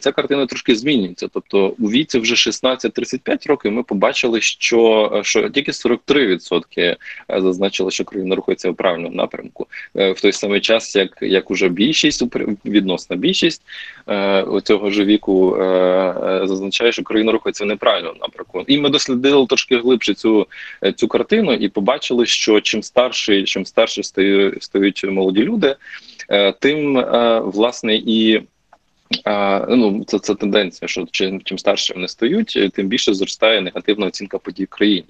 ця 0.00 0.12
картина 0.12 0.46
трошки 0.46 0.76
змінюється. 0.76 1.28
Тобто 1.32 1.74
у 1.78 1.90
віці 1.90 2.18
вже 2.18 2.34
16-35 2.34 3.48
років 3.48 3.72
ми 3.72 3.82
побачили, 3.82 4.40
що 4.40 5.20
що 5.24 5.48
тільки 5.48 5.72
43% 5.72 6.96
зазначили, 7.28 7.90
що 7.90 8.04
країна 8.04 8.34
рухається 8.34 8.70
в 8.70 8.76
правильному 8.76 9.16
напрямку 9.16 9.66
в 9.94 10.20
той 10.22 10.32
самий 10.32 10.60
час, 10.60 10.96
як 10.96 11.18
як 11.20 11.50
уже 11.50 11.68
більшість 11.68 12.22
відносна 12.64 13.16
більшість 13.16 13.62
цього 14.62 14.90
ж 14.90 15.04
віку 15.04 15.56
зазначає, 16.44 16.92
що 16.92 17.02
країна 17.02 17.32
рухається 17.32 17.64
в 17.64 17.66
неправильному 17.66 18.18
напрямку. 18.20 18.64
І 18.66 18.78
ми 18.78 18.88
дослідили 18.88 19.46
трошки 19.46 19.78
глибше 19.78 20.14
цю 20.14 20.46
цю 20.96 21.08
картину 21.08 21.52
і 21.52 21.68
побачили, 21.68 22.26
що 22.26 22.60
чим 22.60 22.82
старший, 22.82 23.44
чим 23.44 23.66
старше 23.66 24.02
стають 24.60 25.04
молоді 25.04 25.42
люди, 25.42 25.76
тим 26.60 27.04
власне 27.44 27.94
і 27.94 28.42
ну 29.68 30.04
це 30.06 30.18
це 30.18 30.34
тенденція, 30.34 30.88
що 30.88 31.06
чим 31.10 31.40
чим 31.42 31.58
старше 31.58 31.94
вони 31.94 32.08
стають, 32.08 32.72
тим 32.74 32.86
більше 32.86 33.14
зростає 33.14 33.60
негативна 33.60 34.06
оцінка 34.06 34.38
подій 34.38 34.64
в 34.64 34.68
країні. 34.68 35.08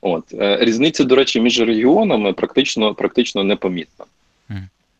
От 0.00 0.24
е, 0.34 0.58
різниця, 0.60 1.04
до 1.04 1.14
речі, 1.16 1.40
між 1.40 1.60
регіонами 1.60 2.32
практично 2.32 2.94
практично 2.94 3.44
непомітна. 3.44 4.04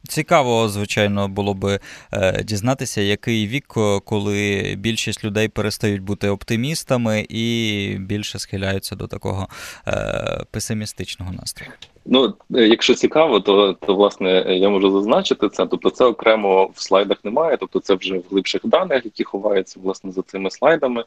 Цікаво, 0.08 0.68
звичайно, 0.68 1.28
було 1.28 1.54
би 1.54 1.80
е, 2.12 2.42
дізнатися, 2.42 3.00
який 3.00 3.46
вік, 3.46 3.66
коли 4.04 4.74
більшість 4.78 5.24
людей 5.24 5.48
перестають 5.48 6.02
бути 6.02 6.28
оптимістами 6.28 7.26
і 7.28 7.96
більше 8.00 8.38
схиляються 8.38 8.96
до 8.96 9.06
такого 9.06 9.48
е, 9.88 10.44
песимістичного 10.50 11.32
настрою. 11.32 11.72
Ну, 12.04 12.34
е, 12.54 12.68
якщо 12.68 12.94
цікаво, 12.94 13.40
то 13.40 13.72
то 13.72 13.94
власне 13.94 14.44
я 14.48 14.68
можу 14.68 14.90
зазначити 14.90 15.48
це. 15.48 15.66
Тобто, 15.66 15.90
це 15.90 16.04
окремо 16.04 16.70
в 16.74 16.82
слайдах 16.82 17.24
немає, 17.24 17.56
тобто 17.56 17.80
це 17.80 17.94
вже 17.94 18.18
в 18.18 18.24
глибших 18.30 18.60
даних, 18.64 19.04
які 19.04 19.24
ховаються 19.24 19.80
власне 19.82 20.12
за 20.12 20.22
цими 20.22 20.50
слайдами, 20.50 21.04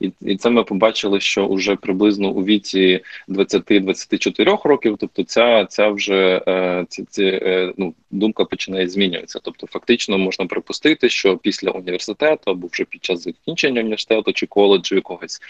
і 0.00 0.12
і 0.20 0.36
це 0.36 0.50
ми 0.50 0.64
побачили, 0.64 1.20
що 1.20 1.48
вже 1.48 1.76
приблизно 1.76 2.30
у 2.30 2.44
віці 2.44 3.00
20-24 3.28 4.68
років, 4.68 4.96
тобто 5.00 5.22
ця 5.24 5.64
ця 5.64 5.88
вже 5.88 6.42
е, 6.48 6.86
ці, 6.88 7.04
ці, 7.04 7.24
е, 7.24 7.72
ну, 7.76 7.94
думка 8.10 8.44
починає 8.44 8.88
змінюватися. 8.88 9.40
Тобто, 9.42 9.66
фактично 9.66 10.18
можна 10.18 10.46
припустити, 10.46 11.08
що 11.08 11.36
після 11.36 11.70
університету 11.70 12.50
або 12.50 12.68
вже 12.72 12.84
під 12.84 13.04
час 13.04 13.22
закінчення 13.22 13.80
університету 13.80 14.32
чи 14.32 14.46
коледжу 14.46 14.94
якогось 14.94 15.40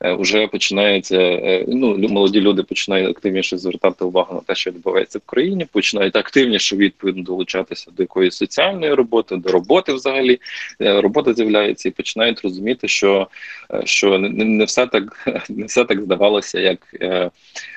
вже 0.00 0.46
починається. 0.46 1.40
Ну 1.68 1.98
молоді 1.98 2.40
люди 2.40 2.62
починають 2.62 3.10
активніше 3.10 3.58
звертати 3.58 4.04
увагу 4.04 4.35
на 4.36 4.42
те, 4.42 4.54
що 4.54 4.70
відбувається 4.70 5.18
в 5.18 5.22
країні, 5.26 5.66
починають 5.72 6.16
активніше 6.16 6.76
відповідно 6.76 7.22
долучатися 7.22 7.90
до 7.96 8.02
якоїсь 8.02 8.36
соціальної 8.36 8.94
роботи, 8.94 9.36
до 9.36 9.52
роботи 9.52 9.92
взагалі 9.92 10.40
е, 10.80 11.00
робота 11.00 11.34
з'являється 11.34 11.88
і 11.88 11.92
починають 11.92 12.40
розуміти, 12.40 12.88
що 12.88 13.28
е, 13.74 13.82
що 13.84 14.18
не, 14.18 14.64
все 14.64 14.86
так 14.86 15.28
не 15.48 15.66
все 15.66 15.84
так 15.84 16.02
здавалося, 16.02 16.60
як 16.60 16.78
е, 17.00 17.30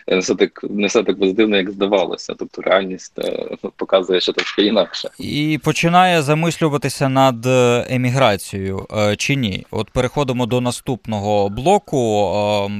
не 0.07 0.19
все 0.19 0.35
так 0.35 0.65
не 0.69 0.87
все 0.87 1.03
так 1.03 1.19
бездивно, 1.19 1.57
як 1.57 1.71
здавалося. 1.71 2.33
Тобто 2.39 2.61
реальність 2.61 3.19
ну, 3.63 3.71
показує, 3.75 4.21
що 4.21 4.33
трошки 4.33 4.65
інакше, 4.65 5.09
і 5.19 5.59
починає 5.63 6.21
замислюватися 6.21 7.09
над 7.09 7.45
еміграцією 7.89 8.87
чи 9.17 9.35
ні? 9.35 9.65
От 9.71 9.89
переходимо 9.89 10.45
до 10.45 10.61
наступного 10.61 11.49
блоку, 11.49 12.31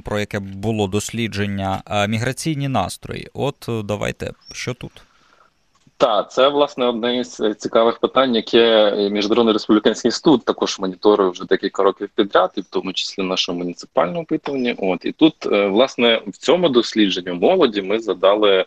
про 0.06 0.20
яке 0.20 0.40
було 0.40 0.88
дослідження 0.88 1.82
міграційні 2.08 2.68
настрої. 2.68 3.28
От 3.34 3.69
давайте, 3.84 4.32
що 4.52 4.74
тут? 4.74 4.92
Так, 6.00 6.32
це 6.32 6.50
власне 6.50 6.86
одне 6.86 7.18
із 7.18 7.42
цікавих 7.58 8.00
питань, 8.00 8.36
яке 8.36 8.92
міжнародний 9.12 9.54
республіканський 9.54 10.10
інститут 10.10 10.46
також 10.46 10.80
моніторує 10.80 11.30
вже 11.30 11.46
декілька 11.46 11.84
років 11.84 12.10
підряд, 12.16 12.52
і 12.56 12.62
в 12.62 12.66
тому 12.70 12.94
числі 12.94 13.24
в 13.24 13.26
нашому 13.26 13.60
муніципальному 13.60 14.22
опитуванні. 14.22 14.76
От 14.78 15.06
і 15.06 15.12
тут, 15.12 15.36
е, 15.46 15.68
власне, 15.68 16.22
в 16.28 16.38
цьому 16.38 16.70
дослідженні 16.70 17.32
молоді 17.32 17.82
ми 17.82 18.00
задали 18.00 18.66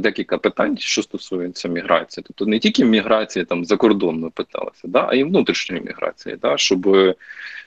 декілька 0.00 0.38
питань, 0.38 0.78
що 0.78 1.02
стосується 1.02 1.68
міграції, 1.68 2.24
тобто 2.26 2.46
не 2.46 2.58
тільки 2.58 2.84
міграції 2.84 3.44
там 3.44 3.64
за 3.64 3.76
кордон 3.76 4.20
ми 4.20 4.30
питалися, 4.30 4.82
да, 4.84 5.06
а 5.08 5.14
й 5.14 5.24
внутрішньої 5.24 5.82
міграції, 5.82 6.36
да, 6.42 6.56
щоб 6.56 7.14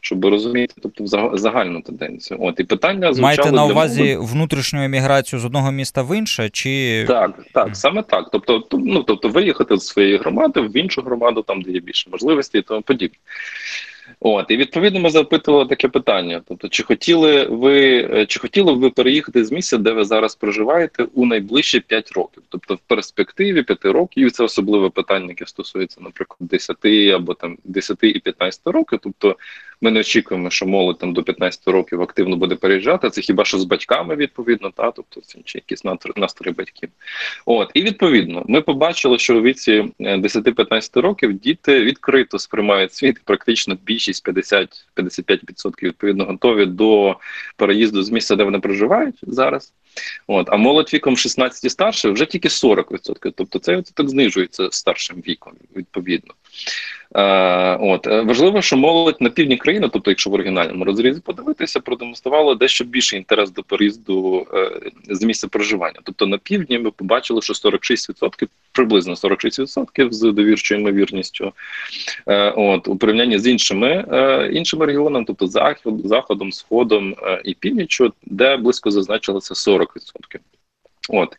щоб 0.01 0.25
розуміти, 0.25 0.73
тобто 0.81 1.31
загальну 1.37 1.81
тенденцію. 1.81 2.39
От 2.41 2.59
і 2.59 2.63
питання 2.63 3.13
звучало 3.13 3.21
маєте 3.21 3.51
на 3.51 3.65
увазі 3.65 4.03
для... 4.03 4.19
внутрішню 4.19 4.83
еміграцію 4.83 5.39
з 5.39 5.45
одного 5.45 5.71
міста 5.71 6.01
в 6.01 6.17
інше, 6.17 6.49
чи 6.49 7.05
так, 7.07 7.45
так, 7.53 7.75
саме 7.75 8.03
так. 8.03 8.29
Тобто, 8.31 8.63
ну 8.71 9.03
тобто, 9.03 9.29
виїхати 9.29 9.77
з 9.77 9.87
своєї 9.87 10.17
громади 10.17 10.61
в 10.61 10.77
іншу 10.77 11.01
громаду, 11.01 11.41
там 11.41 11.61
де 11.61 11.71
є 11.71 11.79
більше 11.79 12.09
можливостей, 12.09 12.61
і 12.61 12.63
тому 12.63 12.81
подібне. 12.81 13.17
От 14.19 14.51
і 14.51 14.57
відповідно 14.57 14.99
ми 14.99 15.09
запитували 15.09 15.65
таке 15.65 15.87
питання: 15.87 16.41
тобто, 16.47 16.69
чи 16.69 16.83
хотіли 16.83 17.45
ви 17.45 17.97
е, 18.13 18.25
чи 18.25 18.39
хотіли 18.39 18.73
б 18.73 18.77
ви 18.77 18.89
переїхати 18.89 19.45
з 19.45 19.51
місця, 19.51 19.77
де 19.77 19.91
ви 19.91 20.05
зараз 20.05 20.35
проживаєте, 20.35 21.07
у 21.13 21.25
найближчі 21.25 21.79
5 21.79 22.11
років? 22.11 22.43
Тобто, 22.49 22.75
в 22.75 22.79
перспективі 22.87 23.63
5 23.63 23.85
років, 23.85 24.27
і 24.27 24.29
це 24.29 24.43
особливе 24.43 24.89
питання, 24.89 25.27
яке 25.29 25.45
стосується, 25.45 26.01
наприклад, 26.01 26.49
10 26.49 26.85
або 27.15 27.33
там 27.33 27.57
10 27.63 27.97
і 28.01 28.19
15 28.19 28.61
років. 28.65 28.99
Тобто, 29.03 29.35
ми 29.81 29.91
не 29.91 29.99
очікуємо, 29.99 30.49
що 30.49 30.65
молодь 30.65 30.99
там 30.99 31.13
до 31.13 31.23
15 31.23 31.67
років 31.67 32.01
активно 32.01 32.35
буде 32.35 32.55
переїжджати. 32.55 33.09
Це 33.09 33.21
хіба 33.21 33.45
що 33.45 33.59
з 33.59 33.63
батьками 33.63 34.15
відповідно, 34.15 34.71
та 34.71 34.91
тобто 34.91 35.21
це 35.21 35.39
чи 35.43 35.57
якісь 35.57 35.83
настрої 36.15 36.55
батьків. 36.55 36.89
От 37.45 37.71
і 37.73 37.81
відповідно, 37.81 38.45
ми 38.47 38.61
побачили, 38.61 39.19
що 39.19 39.37
у 39.37 39.41
віці 39.41 39.85
10-15 39.99 40.99
е, 40.99 41.01
років 41.01 41.33
діти 41.33 41.83
відкрито 41.83 42.39
сприймають 42.39 42.93
світ, 42.93 43.21
практично 43.23 43.77
більшість 43.85 44.27
50-55% 44.27 45.83
відповідно 45.83 46.25
готові 46.25 46.65
до 46.65 47.15
переїзду 47.55 48.03
з 48.03 48.09
місця, 48.09 48.35
де 48.35 48.43
вони 48.43 48.59
проживають 48.59 49.19
зараз. 49.21 49.73
От, 50.27 50.47
А 50.49 50.57
молодь 50.57 50.93
віком 50.93 51.17
16 51.17 51.63
і 51.63 51.69
старше 51.69 52.09
вже 52.09 52.25
тільки 52.25 52.47
40%. 52.47 53.33
Тобто 53.35 53.59
це 53.59 53.83
так 53.93 54.09
знижується 54.09 54.67
старшим 54.71 55.23
віком, 55.27 55.53
відповідно. 55.75 56.33
Е, 57.15 57.75
от 57.75 58.07
е, 58.07 58.21
Важливо, 58.21 58.61
що 58.61 58.77
молодь 58.77 59.17
на 59.19 59.29
півдні 59.29 59.57
країни, 59.57 59.89
тобто, 59.93 60.11
якщо 60.11 60.29
в 60.29 60.33
оригінальному 60.33 60.85
розрізі 60.85 61.19
подивитися, 61.19 61.79
продемонструвала 61.79 62.55
дещо 62.55 62.83
більший 62.83 63.19
інтерес 63.19 63.51
до 63.51 63.63
переїзду 63.63 64.47
е, 64.53 64.71
з 65.09 65.23
місця 65.23 65.47
проживання. 65.47 65.99
Тобто 66.03 66.27
на 66.27 66.37
півдні 66.37 66.79
ми 66.79 66.91
побачили, 66.91 67.41
що 67.41 67.53
46%, 67.53 68.47
приблизно 68.71 69.13
46% 69.13 70.11
з 70.11 70.21
довірчою 70.21 70.81
ймовірністю. 70.81 71.53
Е, 72.27 72.51
от 72.51 72.87
У 72.87 72.97
порівнянні 72.97 73.39
з 73.39 73.47
іншими 73.47 74.05
е, 74.11 74.49
іншими 74.53 74.85
регіонами, 74.85 75.25
тобто 75.27 75.47
заходом, 76.03 76.51
сходом 76.51 77.15
е, 77.23 77.41
і 77.45 77.53
північчю, 77.53 78.13
де 78.25 78.57
близько 78.57 78.91
зазначилося 78.91 79.71
40%. 79.71 79.84
От 81.09 81.35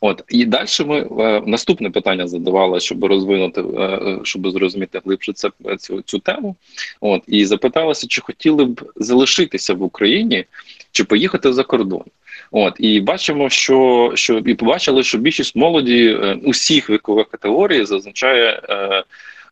от 0.00 0.22
і 0.28 0.44
далі 0.44 0.66
ми 0.86 1.24
е, 1.24 1.42
наступне 1.46 1.90
питання 1.90 2.26
задавали, 2.26 2.80
щоб 2.80 3.04
розвинути, 3.04 3.60
е, 3.60 4.18
щоб 4.22 4.50
зрозуміти 4.50 5.00
глибше 5.04 5.32
це 5.32 5.50
цю 5.78 6.02
цю 6.02 6.18
тему. 6.18 6.56
От 7.00 7.22
і 7.26 7.46
запиталися, 7.46 8.06
чи 8.06 8.20
хотіли 8.20 8.64
б 8.64 8.92
залишитися 8.96 9.74
в 9.74 9.82
Україні, 9.82 10.44
чи 10.92 11.04
поїхати 11.04 11.52
за 11.52 11.64
кордон. 11.64 12.04
От 12.50 12.74
і 12.78 13.00
бачимо, 13.00 13.50
що 13.50 14.10
що 14.14 14.38
і 14.38 14.54
побачили, 14.54 15.02
що 15.02 15.18
більшість 15.18 15.56
молоді 15.56 16.06
е, 16.06 16.38
усіх 16.44 16.90
вікових 16.90 17.28
категорій 17.28 17.84
зазначає. 17.84 18.62
Е, 18.68 19.04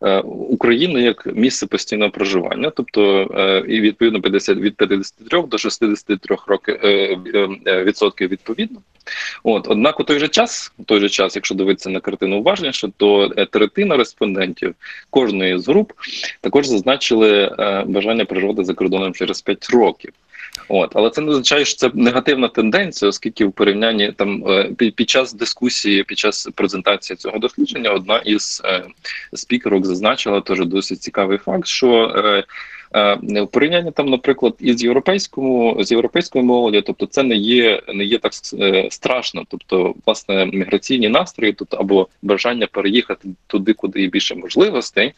Е, 0.03 0.21
Україну 0.25 0.99
як 0.99 1.27
місце 1.27 1.67
постійного 1.67 2.11
проживання, 2.11 2.71
тобто 2.71 3.31
е, 3.37 3.65
і 3.69 3.81
відповідно 3.81 4.21
50, 4.21 4.59
від 4.59 4.77
53 4.77 5.43
до 5.43 5.59
63 5.59 6.37
років 6.47 6.79
е, 6.85 7.17
відсотків 7.85 8.29
відповідно. 8.29 8.81
От 9.43 9.69
однак 9.69 10.01
у 10.01 10.05
той 10.05 10.19
же 10.19 10.29
час, 10.29 10.73
у 10.79 10.85
той 10.85 11.01
же 11.01 11.09
час, 11.09 11.37
якщо 11.37 11.55
дивитися 11.55 11.91
на 11.91 12.01
картину 12.01 12.39
уважніше, 12.39 12.91
то 12.97 13.29
третина 13.29 13.97
респондентів 13.97 14.75
кожної 15.11 15.59
з 15.59 15.69
груп 15.69 15.93
також 16.41 16.67
зазначили 16.67 17.57
бажання 17.87 18.25
проживати 18.25 18.65
за 18.65 18.75
кордоном 18.75 19.15
через 19.15 19.43
5 19.43 19.71
років. 19.71 20.13
От, 20.69 20.93
але 20.95 21.11
це 21.11 21.21
не 21.21 21.31
означає, 21.31 21.65
що 21.65 21.77
це 21.77 21.91
негативна 21.95 22.49
тенденція, 22.49 23.09
оскільки 23.09 23.45
в 23.45 23.53
порівнянні 23.53 24.13
там 24.13 24.45
е, 24.49 24.71
під 24.77 25.11
час 25.11 25.33
дискусії, 25.33 26.05
під 26.05 26.19
час 26.19 26.49
презентації 26.55 27.17
цього 27.17 27.39
дослідження, 27.39 27.91
одна 27.91 28.19
із 28.19 28.63
е, 28.65 28.85
спікерок 29.33 29.87
зазначила 29.87 30.41
теж 30.41 30.67
досить 30.67 31.03
цікавий 31.03 31.39
факт, 31.39 31.67
що 31.67 32.13
е, 32.17 32.45
в 32.93 33.47
порівнянні 33.47 33.91
там, 33.91 34.09
наприклад, 34.09 34.55
із 34.59 34.85
європейському 34.85 35.77
з 35.85 35.91
європейською 35.91 36.45
молоді, 36.45 36.83
тобто 36.87 37.07
це 37.07 37.23
не 37.23 37.35
є 37.35 37.83
не 37.95 38.05
є 38.05 38.19
так 38.19 38.33
страшно, 38.93 39.45
тобто 39.49 39.95
власне 40.07 40.47
міграційні 40.47 41.09
настрої, 41.09 41.53
тут 41.53 41.75
або 41.75 42.09
бажання 42.23 42.67
переїхати 42.67 43.29
туди, 43.47 43.73
куди 43.73 44.01
є 44.01 44.07
більше 44.07 44.35
можливостей, 44.35 45.13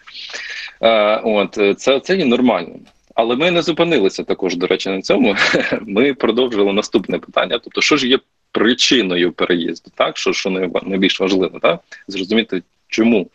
от 1.23 1.59
це, 1.77 2.01
це 2.01 2.17
є 2.17 2.25
нормальним. 2.25 2.81
Але 3.15 3.37
ми 3.37 3.51
не 3.51 3.63
зупинилися 3.63 4.25
також, 4.25 4.57
до 4.57 4.67
речі, 4.67 4.89
на 4.89 5.03
цьому. 5.03 5.37
Ми 5.81 6.15
продовжили 6.15 6.73
наступне 6.73 7.19
питання: 7.19 7.59
тобто, 7.65 7.81
що 7.81 7.97
ж 7.97 8.09
є 8.09 8.19
причиною 8.53 9.33
переїзду, 9.33 9.91
так 9.95 10.17
що 10.17 10.33
що 10.33 10.51
найбільш 10.83 11.21
важливо, 11.21 11.59
так 11.59 11.81
зрозуміти, 12.09 12.63
Чому? 12.93 13.31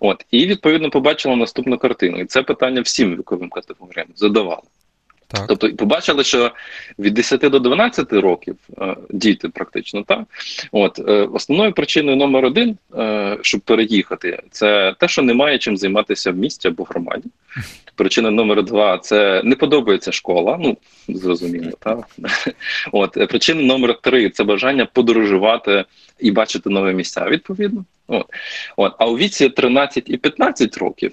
От 0.00 0.24
і 0.30 0.46
відповідно 0.46 0.90
побачила 0.90 1.36
наступну 1.36 1.78
картину. 1.78 2.18
І 2.18 2.24
це 2.24 2.42
питання 2.42 2.80
всім 2.80 3.16
віковим 3.16 3.48
категоріям 3.48 4.06
задавали. 4.14 4.62
Так. 5.32 5.44
Тобто 5.48 5.72
побачили, 5.76 6.24
що 6.24 6.50
від 6.98 7.14
10 7.14 7.40
до 7.40 7.58
12 7.58 8.12
років 8.12 8.56
е, 8.78 8.96
діти 9.10 9.48
практично 9.48 10.02
так. 10.02 10.20
От 10.72 10.98
е, 10.98 11.12
основною 11.12 11.72
причиною 11.72 12.16
номер 12.16 12.44
один, 12.44 12.76
е, 12.98 13.38
щоб 13.42 13.60
переїхати, 13.60 14.42
це 14.50 14.94
те, 14.98 15.08
що 15.08 15.22
немає 15.22 15.58
чим 15.58 15.76
займатися 15.76 16.30
в 16.30 16.36
місті 16.36 16.68
або 16.68 16.84
громаді. 16.84 17.28
Причина 17.94 18.30
номер 18.30 18.62
два 18.62 18.98
це 18.98 19.42
не 19.44 19.56
подобається 19.56 20.12
школа. 20.12 20.58
Ну 20.60 20.76
зрозуміло, 21.08 21.70
так 21.78 22.08
от 22.92 23.12
причина 23.28 23.62
номер 23.62 23.98
три 24.00 24.30
це 24.30 24.44
бажання 24.44 24.86
подорожувати 24.92 25.84
і 26.20 26.30
бачити 26.30 26.70
нові 26.70 26.94
місця. 26.94 27.26
Відповідно, 27.28 27.84
от 28.06 28.26
от 28.76 28.92
а 28.98 29.06
у 29.06 29.16
віці 29.16 29.48
13 29.48 30.10
і 30.10 30.16
15 30.16 30.78
років 30.78 31.12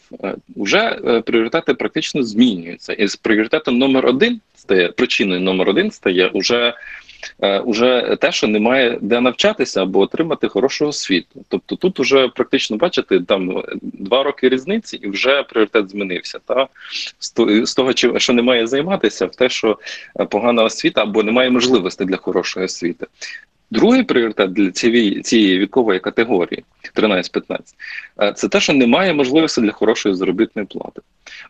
вже 0.55 0.99
е, 1.07 1.21
пріоритети 1.21 1.73
практично 1.73 2.23
змінюються. 2.23 2.93
І 2.93 3.07
з 3.07 3.15
пріоритетом 3.15 3.77
номер 3.77 4.05
один 4.05 4.41
стає 4.55 4.87
причиною 4.87 5.41
номер 5.41 5.69
один 5.69 5.91
стає 5.91 6.27
уже 6.27 6.65
Е, 6.65 7.08
уже 7.65 8.17
те, 8.21 8.31
що 8.31 8.47
немає 8.47 8.97
де 9.01 9.21
навчатися 9.21 9.81
або 9.83 9.99
отримати 9.99 10.47
хорошу 10.47 10.87
освіту. 10.87 11.45
Тобто 11.47 11.75
тут 11.75 11.99
уже 11.99 12.27
практично 12.27 12.77
бачите, 12.77 13.19
там 13.19 13.63
два 13.81 14.23
роки 14.23 14.49
різниці, 14.49 14.97
і 14.97 15.07
вже 15.07 15.43
пріоритет 15.43 15.89
змінився. 15.89 16.39
Та 16.45 16.67
з 17.63 17.73
того, 17.73 17.93
що 18.19 18.33
немає 18.33 18.67
займатися, 18.67 19.25
в 19.25 19.35
те, 19.35 19.49
що 19.49 19.79
е, 20.19 20.25
погана 20.25 20.63
освіта 20.63 21.01
або 21.01 21.23
немає 21.23 21.49
можливості 21.49 22.05
для 22.05 22.17
хорошої 22.17 22.65
освіти. 22.65 23.07
Другий 23.71 24.03
пріоритет 24.03 24.53
для 24.53 24.71
цієї 24.71 25.21
цієї 25.21 25.59
вікової 25.59 25.99
категорії 25.99 26.63
13-15 26.95 27.59
е, 28.21 28.33
це 28.33 28.47
те, 28.47 28.59
що 28.59 28.73
немає 28.73 29.13
можливості 29.13 29.61
для 29.61 29.71
хорошої 29.71 30.15
заробітної 30.15 30.67
плати. 30.67 31.01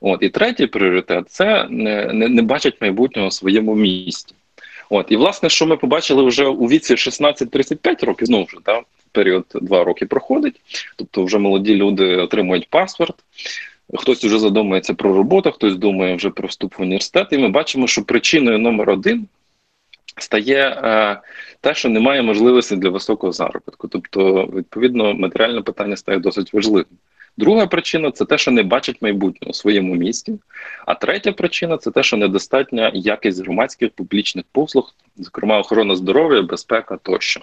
От 0.02 0.24
і 0.24 0.30
третій 0.30 0.68
пріоритет 0.68 1.30
це 1.30 1.68
не, 1.70 2.14
не, 2.14 2.28
не 2.28 2.42
бачать 2.42 2.82
майбутнього 2.82 3.28
у 3.28 3.32
своєму 3.32 3.76
місті. 3.76 4.36
От 4.90 5.06
і 5.10 5.18
власне, 5.18 5.50
що 5.50 5.66
ми 5.66 5.78
побачили 5.78 6.24
вже 6.24 6.46
у 6.46 6.68
віці 6.68 6.96
16-35 6.96 8.06
років, 8.06 8.28
знову 8.28 8.48
ж 8.48 8.58
да, 8.66 8.82
період 9.12 9.46
2 9.56 9.84
роки 9.84 10.06
проходить, 10.06 10.62
тобто 10.96 11.24
вже 11.24 11.38
молоді 11.38 11.76
люди 11.76 12.16
отримують 12.16 12.70
паспорт. 12.70 13.16
Хтось 13.94 14.24
вже 14.24 14.40
задумується 14.40 14.94
про 14.94 15.14
роботу, 15.14 15.52
хтось 15.52 15.76
думає 15.76 16.16
вже 16.16 16.30
про 16.30 16.48
вступ 16.48 16.80
в 16.80 16.82
університет, 16.82 17.28
і 17.32 17.38
ми 17.38 17.50
бачимо, 17.50 17.88
що 17.88 18.04
причиною 18.04 18.60
номер 18.60 18.90
один 18.90 19.28
стає 20.18 20.82
е, 20.84 21.22
те, 21.62 21.76
що 21.76 21.90
немає 21.90 22.22
можливості 22.22 22.76
для 22.76 22.90
високого 22.90 23.34
заробітку. 23.34 23.88
Тобто, 23.88 24.46
відповідно, 24.56 25.14
матеріальне 25.14 25.62
питання 25.62 25.98
стає 25.98 26.20
досить 26.20 26.54
важливим. 26.54 26.86
Друга 27.40 27.68
причина 27.68 28.12
це 28.12 28.26
те, 28.26 28.38
що 28.38 28.52
не 28.52 28.64
бачать 28.64 29.02
майбутнього 29.02 29.50
у 29.50 29.54
своєму 29.54 29.96
місті. 29.96 30.40
А 30.86 30.96
третя 30.96 31.32
причина 31.32 31.78
це 31.78 31.92
те, 31.92 32.04
що 32.04 32.18
недостатня 32.18 32.92
якість 32.94 33.42
громадських 33.44 33.90
публічних 33.92 34.46
послуг, 34.52 34.96
зокрема 35.18 35.60
охорона 35.60 35.96
здоров'я, 35.96 36.42
безпека 36.42 36.98
тощо. 36.98 37.42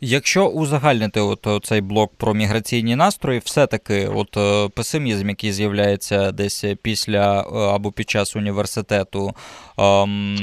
Якщо 0.00 0.46
узагальнити 0.46 1.20
от 1.20 1.64
цей 1.64 1.80
блок 1.80 2.12
про 2.16 2.34
міграційні 2.34 2.96
настрої, 2.96 3.38
все-таки 3.44 4.08
от 4.08 4.36
е, 4.36 4.68
песимізм, 4.68 5.28
який 5.28 5.52
з'являється 5.52 6.32
десь 6.32 6.64
після 6.82 7.40
е, 7.40 7.44
або 7.74 7.92
під 7.92 8.10
час 8.10 8.36
університету, 8.36 9.34
ем, 9.78 10.36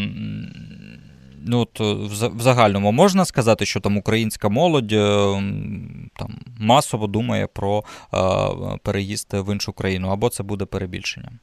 ну 1.46 1.60
от 1.60 1.82
е, 1.82 1.94
в 2.28 2.42
загальному 2.42 2.92
можна 2.92 3.26
сказати, 3.26 3.66
що 3.66 3.80
там 3.80 3.98
українська 3.98 4.50
молодь 4.50 4.88
там 6.16 6.40
масово 6.60 7.08
думає 7.08 7.48
про 7.48 7.84
е, 8.14 8.18
переїзд 8.84 9.28
в 9.34 9.54
іншу 9.54 9.74
країну, 9.74 10.10
або 10.10 10.30
це 10.30 10.44
буде 10.44 10.66
перебільшенням. 10.66 11.40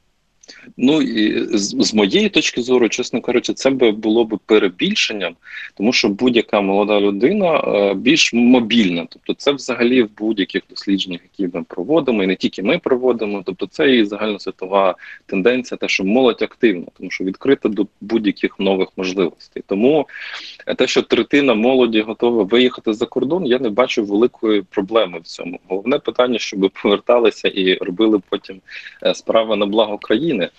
Ну 0.77 1.01
і 1.01 1.47
з, 1.57 1.75
з 1.79 1.93
моєї 1.93 2.29
точки 2.29 2.61
зору, 2.61 2.89
чесно 2.89 3.21
кажучи, 3.21 3.53
це 3.53 3.69
би 3.69 3.91
було 3.91 4.25
б 4.25 4.39
перебільшенням, 4.45 5.35
тому 5.77 5.93
що 5.93 6.09
будь-яка 6.09 6.61
молода 6.61 7.01
людина 7.01 7.63
е, 7.67 7.93
більш 7.93 8.33
мобільна. 8.33 9.07
Тобто, 9.09 9.33
це 9.33 9.51
взагалі 9.51 10.03
в 10.03 10.09
будь-яких 10.17 10.61
дослідженнях, 10.69 11.21
які 11.37 11.57
ми 11.57 11.63
проводимо, 11.63 12.23
і 12.23 12.27
не 12.27 12.35
тільки 12.35 12.63
ми 12.63 12.77
проводимо. 12.77 13.43
Тобто, 13.45 13.67
це 13.67 13.95
і 13.95 14.05
загальносвітова 14.05 14.95
тенденція, 15.25 15.77
те, 15.77 15.87
що 15.87 16.03
молодь 16.03 16.41
активна, 16.41 16.85
тому 16.97 17.11
що 17.11 17.23
відкрита 17.23 17.69
до 17.69 17.87
будь-яких 18.01 18.59
нових 18.59 18.87
можливостей. 18.97 19.63
Тому 19.67 20.07
те, 20.77 20.87
що 20.87 21.01
третина 21.01 21.53
молоді 21.53 22.01
готова 22.01 22.43
виїхати 22.43 22.93
за 22.93 23.05
кордон, 23.05 23.45
я 23.45 23.59
не 23.59 23.69
бачу 23.69 24.05
великої 24.05 24.61
проблеми 24.61 25.19
в 25.19 25.23
цьому. 25.23 25.59
Головне 25.67 25.99
питання, 25.99 26.39
щоб 26.39 26.71
поверталися 26.83 27.47
і 27.47 27.73
робили 27.73 28.21
потім 28.29 28.61
е, 29.03 29.13
справи 29.13 29.55
на 29.55 29.65
благо 29.65 29.97
країни. 29.97 30.32
України. 30.33 30.49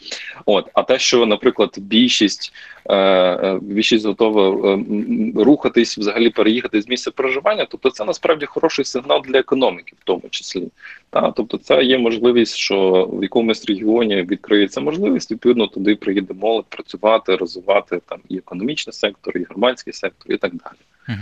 От, 0.47 0.69
а 0.75 0.83
те, 0.83 0.99
що, 0.99 1.26
наприклад, 1.26 1.75
більшість 1.78 2.52
е, 2.87 2.97
е 2.97 3.59
більшість 3.62 4.07
готова 4.07 4.75
е, 4.75 4.78
рухатись, 5.37 5.99
взагалі 5.99 6.31
переїхати 6.31 6.83
з 6.83 6.88
місця 6.88 7.11
проживання, 7.11 7.66
тобто 7.70 7.90
це 7.90 8.05
насправді 8.05 8.46
хороший 8.46 8.85
сигнал 8.85 9.22
для 9.29 9.38
економіки, 9.38 9.92
в 10.01 10.05
тому 10.05 10.22
числі. 10.31 10.68
Та, 11.11 11.31
тобто, 11.31 11.59
це 11.59 11.85
є 11.85 11.99
можливість, 11.99 12.57
що 12.57 13.09
в 13.12 13.22
якомусь 13.22 13.64
регіоні 13.64 14.22
відкриється 14.22 14.81
можливість, 14.81 15.31
відповідно 15.31 15.66
туди 15.66 15.94
приїде 15.94 16.35
молодь 16.35 16.66
працювати, 16.68 17.37
розвивати 17.37 18.01
там 18.09 18.18
і 18.29 18.37
економічний 18.37 18.92
сектор, 18.92 19.37
і 19.37 19.44
громадський 19.44 19.92
сектор, 19.92 20.33
і 20.33 20.37
так 20.37 20.53
далі. 20.55 21.18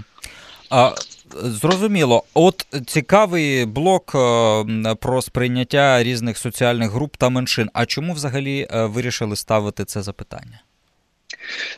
А 0.72 0.94
Зрозуміло, 1.34 2.22
от 2.34 2.66
цікавий 2.86 3.66
блок 3.66 4.12
е, 4.14 4.94
про 5.00 5.22
сприйняття 5.22 6.02
різних 6.02 6.38
соціальних 6.38 6.90
груп 6.90 7.16
та 7.16 7.28
меншин. 7.28 7.70
А 7.72 7.86
чому 7.86 8.12
взагалі 8.12 8.66
е, 8.70 8.84
вирішили 8.84 9.36
ставити 9.36 9.84
це 9.84 10.02
запитання? 10.02 10.62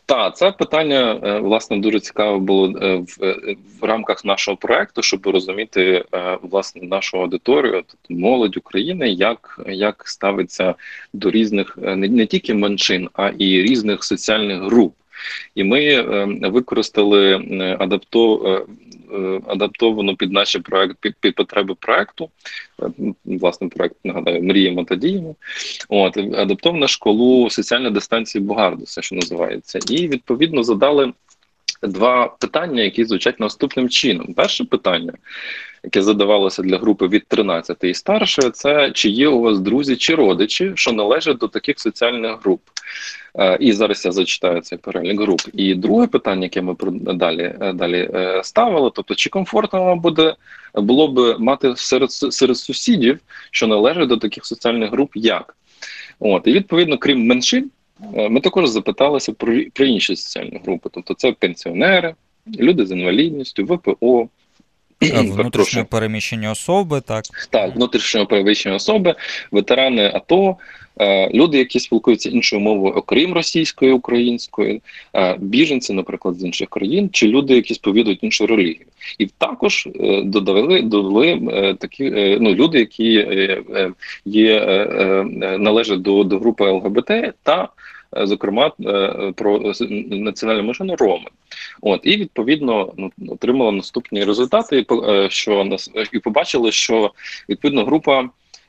Так, 0.07 0.37
це 0.37 0.53
питання 0.53 1.21
е, 1.25 1.39
власне 1.39 1.79
дуже 1.79 2.01
цікаве 2.01 2.39
було 2.39 2.73
в 3.19 3.37
в 3.81 3.85
рамках 3.85 4.25
нашого 4.25 4.57
проекту, 4.57 5.03
щоб 5.03 5.27
розуміти 5.27 6.05
власне 6.43 6.83
нашу 6.83 7.21
аудиторію, 7.21 7.73
тобто 7.73 8.23
молодь 8.23 8.57
України, 8.57 9.09
як 9.11 9.61
як 9.69 10.03
ставиться 10.09 10.75
до 11.13 11.31
різних 11.31 11.77
не, 11.77 12.09
не 12.09 12.27
тільки 12.27 12.55
меншин, 12.55 13.09
а 13.13 13.29
і 13.29 13.63
різних 13.63 14.05
соціальних 14.05 14.63
груп. 14.63 14.95
І 15.55 15.65
ми 15.65 16.03
використали 16.49 17.35
адаптов 17.81 18.67
адаптовану 19.47 20.17
під 20.17 20.33
наші 20.33 20.59
проект, 20.59 20.97
під 21.01 21.15
під 21.21 21.35
потреби 21.35 21.75
проекту. 21.81 22.31
Е, 22.83 22.87
власне, 23.25 23.69
проект 23.69 23.97
нагадаю, 24.05 24.43
мріємо 24.43 24.85
та 24.85 24.95
діємо. 24.95 25.35
От 25.89 26.17
адаптована 26.17 26.89
школу 26.89 27.51
соціальної 27.51 27.93
дистанції 27.95 28.45
Бугардуса, 28.45 29.03
що 29.03 29.17
називається, 29.17 29.79
і 29.91 30.09
відповідно 30.09 30.63
задали. 30.63 31.13
Два 31.85 32.29
питання, 32.29 32.83
які 32.83 33.05
звучать 33.05 33.41
наступним 33.41 33.89
чином. 33.89 34.35
Перше 34.35 34.65
питання, 34.65 35.13
яке 35.85 36.03
задавалося 36.03 36.63
для 36.63 36.79
групи 36.79 37.09
від 37.09 37.27
13 37.27 37.85
і 37.85 37.95
старше, 37.95 38.51
це 38.51 38.91
чи 38.91 39.09
є 39.09 39.29
у 39.29 39.41
вас 39.41 39.61
друзі 39.61 39.97
чи 39.97 40.15
родичі, 40.15 40.73
що 40.75 40.93
належать 40.93 41.39
до 41.39 41.49
таких 41.49 41.81
соціальних 41.81 42.45
груп. 42.45 42.61
Е, 43.39 43.57
і 43.61 43.73
зараз 43.73 44.05
я 44.05 44.13
зачитаю 44.13 44.61
цей 44.61 44.79
перелік 44.79 45.21
груп. 45.21 45.41
І 45.53 45.75
друге 45.75 46.07
питання, 46.07 46.43
яке 46.43 46.63
ми 46.63 46.77
далі 47.15 47.55
е, 47.61 47.73
далі 47.73 48.11
е, 48.15 48.41
ставили, 48.45 48.91
тобто 48.95 49.15
чи 49.15 49.31
комфортно 49.31 49.85
вам 49.85 50.01
буде 50.01 50.35
було 50.75 51.09
б 51.09 51.37
мати 51.39 51.75
серед 51.77 52.13
серед 52.13 52.57
сусідів, 52.57 53.19
що 53.51 53.67
належать 53.67 54.09
до 54.09 54.17
таких 54.17 54.47
соціальних 54.47 54.91
груп, 54.91 55.11
як? 55.15 55.57
От 56.21 56.43
і 56.47 56.53
відповідно, 56.53 56.99
крім 56.99 57.27
меншин, 57.27 57.71
ми 58.13 58.41
також 58.41 58.69
запиталися 58.69 59.33
про, 59.33 59.57
про 59.73 59.87
інші 59.87 60.17
соціальні 60.17 60.61
групи, 60.65 60.89
тобто 60.93 61.15
це 61.15 61.33
пенсіонери, 61.33 62.15
люди 62.59 62.87
з 62.87 62.91
інвалідністю, 62.91 63.65
ВПО. 63.65 64.29
Внутрішньо 65.01 65.85
переміщені 65.85 66.49
особи, 66.49 67.01
так 67.01 67.25
Так, 67.51 67.77
внутрішньо 67.77 68.27
переміщені 68.27 68.75
особи, 68.75 69.15
ветерани 69.51 70.11
АТО, 70.15 70.57
Е, 71.01 71.31
люди, 71.31 71.59
які 71.59 71.81
спілкуються 71.81 72.31
іншою 72.31 72.63
мовою, 72.63 72.95
окрім 72.95 73.33
російської, 73.33 73.93
української, 73.93 74.83
е, 75.17 75.37
біженці, 75.39 75.93
наприклад, 75.93 76.39
з 76.39 76.45
інших 76.45 76.69
країн, 76.69 77.11
чи 77.13 77.27
люди, 77.29 77.55
які 77.55 77.75
сповідують 77.75 78.25
іншу 78.25 78.47
релігію, 78.47 78.87
і 79.19 79.27
також 79.27 79.89
е, 80.01 80.23
додали 80.23 80.83
додали 80.83 81.39
такі 81.81 82.11
ну 82.41 82.55
люди, 82.55 82.79
які 82.79 83.27
є 84.25 84.61
належать 85.59 86.03
до, 86.03 86.25
до 86.25 86.39
групи 86.39 86.71
ЛГБТ 86.71 87.11
та. 87.43 87.69
Зокрема, 88.23 88.73
про 89.35 89.73
національну 90.11 90.63
меншину 90.63 90.97
Роми, 90.97 91.27
от 91.81 92.01
і 92.05 92.17
відповідно 92.17 92.93
ну, 92.97 93.11
отримала 93.29 93.73
наступні 93.73 94.25
результати. 94.25 94.87
Що 95.29 95.65
нас 95.65 95.91
і 96.13 96.19
побачили, 96.19 96.73
що 96.73 97.11
відповідно 97.49 97.85
група 97.85 98.29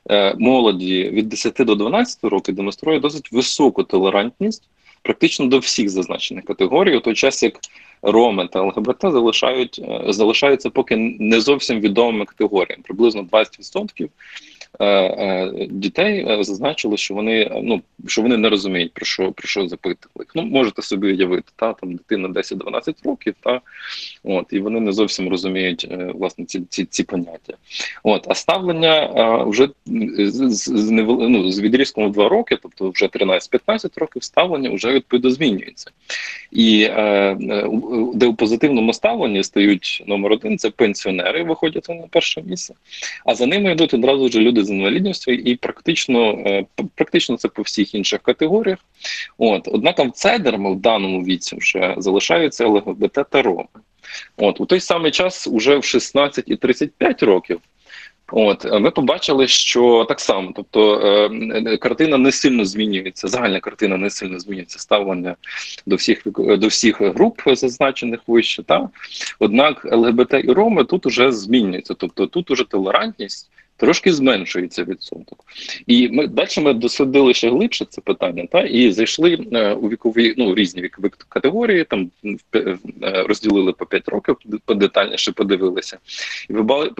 Е, 0.10 0.36
молоді 0.40 1.04
від 1.04 1.30
10 1.30 1.54
до 1.60 1.76
12 1.76 2.24
років 2.24 2.56
демонструє 2.56 3.00
досить 3.00 3.32
високу 3.32 3.84
толерантність 3.84 4.64
практично 5.02 5.46
до 5.46 5.60
всіх 5.60 5.90
зазначених 5.90 6.46
категорій, 6.46 6.98
у 6.98 7.00
той 7.00 7.14
час 7.14 7.44
як 7.44 7.60
роми 8.02 8.48
та 8.48 8.62
ЛГБТ 8.62 9.02
залишають 9.02 9.82
залишаються 10.08 10.70
поки 10.70 10.96
не 11.20 11.42
зовсім 11.42 11.80
відомими 11.80 12.26
категоріями. 12.26 12.84
Приблизно 12.84 13.22
20% 13.22 13.90
Е, 14.00 14.04
е, 14.04 14.10
дітей 15.70 16.26
е, 16.30 16.44
зазначили, 16.44 16.98
що 16.98 17.14
вони 17.14 17.62
ну 17.64 17.82
що 18.08 18.22
вони 18.22 18.38
не 18.38 18.50
розуміють 18.50 18.94
про 18.94 19.06
що 19.06 19.32
про 19.32 19.48
що 19.48 19.68
запитували. 19.68 20.26
Ну 20.36 20.42
можете 20.42 20.82
собі 20.82 21.08
уявити, 21.08 21.52
та 21.56 21.74
там 21.74 21.94
дитина 21.94 22.28
10-12 22.28 22.96
років, 23.04 23.36
та 23.40 23.62
от 24.24 24.46
і 24.52 24.60
вони 24.60 24.80
не 24.80 24.92
зовсім 24.92 25.30
розуміють 25.30 25.88
власне 26.14 26.46
ці 26.46 26.62
ці, 26.70 26.86
ці 26.86 27.04
поняття. 27.04 27.54
От 28.04 28.26
а 28.30 28.36
ставлення 28.36 29.14
вже 29.44 29.70
з 30.18 30.50
з, 30.50 30.92
ну, 30.92 31.52
з 31.52 31.60
відрізком 31.60 32.10
в 32.10 32.12
2 32.12 32.30
роки, 32.30 32.58
тобто 32.62 32.90
вже 32.90 33.06
13-15 33.06 34.00
років, 34.00 34.24
ставлення 34.24 34.70
вже 34.70 34.92
відповідно 34.92 35.30
змінюється. 35.32 35.92
І 36.52 36.88
е, 36.90 37.38
де 38.14 38.26
у 38.26 38.34
позитивному 38.34 38.94
ставленні 38.94 39.44
стають 39.44 40.04
номер 40.08 40.32
один, 40.32 40.58
це 40.58 40.70
пенсіонери 40.70 41.44
виходять 41.44 41.90
на 41.90 42.08
перше 42.10 42.42
місце, 42.42 42.74
а 43.26 43.36
за 43.36 43.46
ними 43.46 43.72
йдуть 43.72 43.94
одразу 43.94 44.26
вже 44.26 44.40
люди 44.40 44.65
з 44.66 44.70
інвалідністю, 44.70 45.32
і 45.32 45.56
практично 45.56 46.32
е, 46.32 46.66
практично 46.96 47.38
це 47.38 47.48
по 47.48 47.62
всіх 47.62 47.96
інших 47.96 48.22
категоріях. 48.22 48.80
От 49.38 49.68
однак 49.72 50.00
аутсайдерами 50.00 50.74
в 50.74 50.76
даному 50.76 51.24
віці 51.24 51.56
вже 51.56 51.96
залишаються 51.98 52.68
ЛГБТ 52.68 53.20
та 53.30 53.42
Роми. 53.42 53.66
От 54.38 54.62
у 54.62 54.66
той 54.66 54.80
самий 54.80 55.12
час, 55.12 55.48
уже 55.48 55.78
в 55.78 55.84
16 55.84 56.44
і 56.48 56.56
35 56.56 57.24
років. 57.24 57.60
От 58.32 58.82
ми 58.82 58.92
побачили, 58.92 59.48
що 59.48 60.06
так 60.10 60.20
само, 60.20 60.52
тобто 60.56 61.02
е, 61.02 61.78
картина 61.78 62.18
не 62.18 62.32
сильно 62.32 62.66
змінюється. 62.66 63.28
Загальна 63.28 63.60
картина 63.60 63.98
не 63.98 64.10
сильно 64.10 64.40
змінюється 64.40 64.80
ставлення 64.80 65.36
до 65.86 65.96
всіх 65.96 66.22
до 66.36 66.68
всіх 66.68 67.02
груп, 67.02 67.42
зазначених 67.46 68.20
вище. 68.28 68.64
Та 68.64 68.90
однак 69.40 69.86
ЛГБТ 69.92 70.34
і 70.34 70.52
Роми 70.52 70.84
тут 70.84 71.06
уже 71.06 71.32
змінюється. 71.32 71.94
Тобто 71.94 72.28
тут 72.28 72.52
уже 72.52 72.64
толерантність 72.64 73.50
трошки 73.78 74.14
зменшується 74.14 74.84
відсоток. 74.84 75.46
І 75.88 76.10
ми 76.10 76.28
далі 76.28 76.48
ми 76.58 76.74
дослідили 76.74 77.34
ще 77.34 77.50
глибше 77.50 77.86
це 77.90 78.02
питання, 78.02 78.48
та 78.52 78.62
і 78.62 78.92
зайшли 78.92 79.48
е, 79.54 79.74
у 79.74 79.90
вікові 79.90 80.34
ну 80.38 80.56
різні 80.56 80.82
вікові 80.82 81.12
категорії, 81.30 81.84
там 81.84 82.12
е, 82.56 82.78
розділили 83.02 83.74
по 83.74 83.86
5 83.86 84.10
років, 84.10 84.38
подетальніше 84.66 85.32
подивилися, 85.32 85.98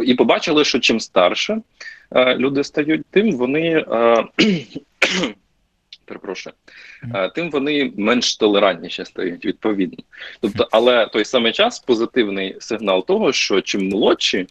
і 0.06 0.14
побачили, 0.14 0.66
що 0.66 0.80
чим 0.80 1.00
старше 1.00 1.62
е, 2.12 2.36
люди 2.36 2.64
стають, 2.64 3.06
тим 3.12 3.32
вони. 3.32 3.86
Перепрошую, 6.08 6.54
тим 7.36 7.50
вони 7.50 7.92
менш 7.98 8.38
толерантніші 8.38 9.06
стають 9.06 9.46
відповідно. 9.46 10.04
Тобто, 10.40 10.68
але 10.72 11.06
той 11.06 11.26
самий 11.26 11.52
час 11.52 11.80
позитивний 11.80 12.56
сигнал 12.60 13.06
того, 13.06 13.32
що 13.34 13.62
чим 13.62 13.90
молодші 13.90 14.48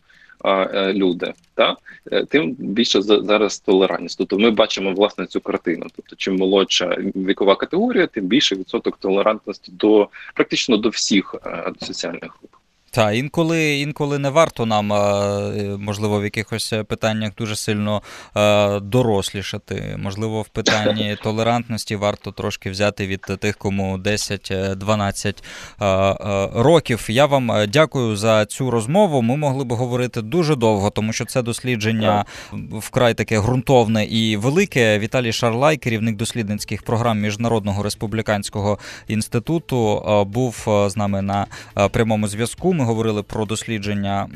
люди, 0.93 1.33
та 1.55 1.77
е, 2.13 2.25
тим 2.25 2.53
більше 2.53 3.03
зараз 3.03 3.59
толерантність. 3.59 4.19
Тобто 4.19 4.39
ми 4.39 4.51
бачимо 4.51 4.93
власне 4.93 5.27
цю 5.27 5.41
картину. 5.41 5.87
Тобто, 5.97 6.17
чим 6.17 6.37
молодша 6.37 6.97
вікова 7.17 7.57
категорія, 7.57 8.07
тим 8.07 8.25
більше 8.25 8.57
відсоток 8.57 8.97
толерантності 8.97 9.73
до 9.73 10.09
практично 10.35 10.77
до 10.77 10.89
всіх 10.89 11.35
е, 11.47 11.73
соціальних 11.81 12.23
груп. 12.23 12.54
Та 12.95 13.13
інколи 13.13 13.79
інколи 13.79 14.19
не 14.19 14.31
варто 14.31 14.67
нам, 14.67 14.93
е, 14.93 15.77
можливо, 15.79 16.21
в 16.21 16.25
якихось 16.25 16.75
питаннях 16.89 17.33
дуже 17.39 17.57
сильно 17.57 18.03
е, 18.37 18.81
дорослішати. 18.81 19.97
Можливо, 19.99 20.43
в 20.43 20.49
питанні 20.49 21.17
толерантності 21.23 21.97
варто 21.97 22.33
трошки 22.33 22.71
взяти 22.71 23.07
від 23.07 23.21
тих, 23.21 23.57
кому 23.57 23.99
10-12 23.99 25.43
е, 25.83 26.63
років. 26.63 27.07
Я 27.09 27.27
вам 27.27 27.53
дякую 27.69 28.17
за 28.17 28.47
цю 28.47 28.71
розмову. 28.71 29.23
Ми 29.23 29.37
могли 29.37 29.65
б 29.65 29.73
говорити 29.73 30.23
дуже 30.23 30.57
довго, 30.57 30.91
тому 30.91 31.13
що 31.13 31.25
це 31.25 31.43
дослідження 31.43 32.25
вкрай 32.73 33.15
таке 33.15 33.41
ґрунтовне 33.41 34.05
і 34.05 34.37
велике. 34.37 34.99
Віталій 34.99 35.33
Шарлай, 35.33 35.77
керівник 35.77 36.17
дослідницьких 36.17 36.83
програм 36.83 37.21
Міжнародного 37.21 37.83
республіканського 37.83 38.79
інституту, 39.09 40.03
був 40.27 40.65
з 40.87 40.97
нами 40.97 41.23
на 41.23 41.47
прямому 41.91 42.29
зв'язку. 42.29 42.75
Говорили 42.85 43.23
про 43.23 43.45
дослідження 43.45 44.29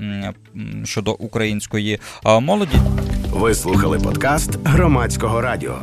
щодо 0.85 1.13
української 1.13 2.01
молоді. 2.41 2.79
Ви 3.31 3.55
слухали 3.55 3.99
подкаст 3.99 4.59
громадського 4.65 5.41
радіо. 5.41 5.79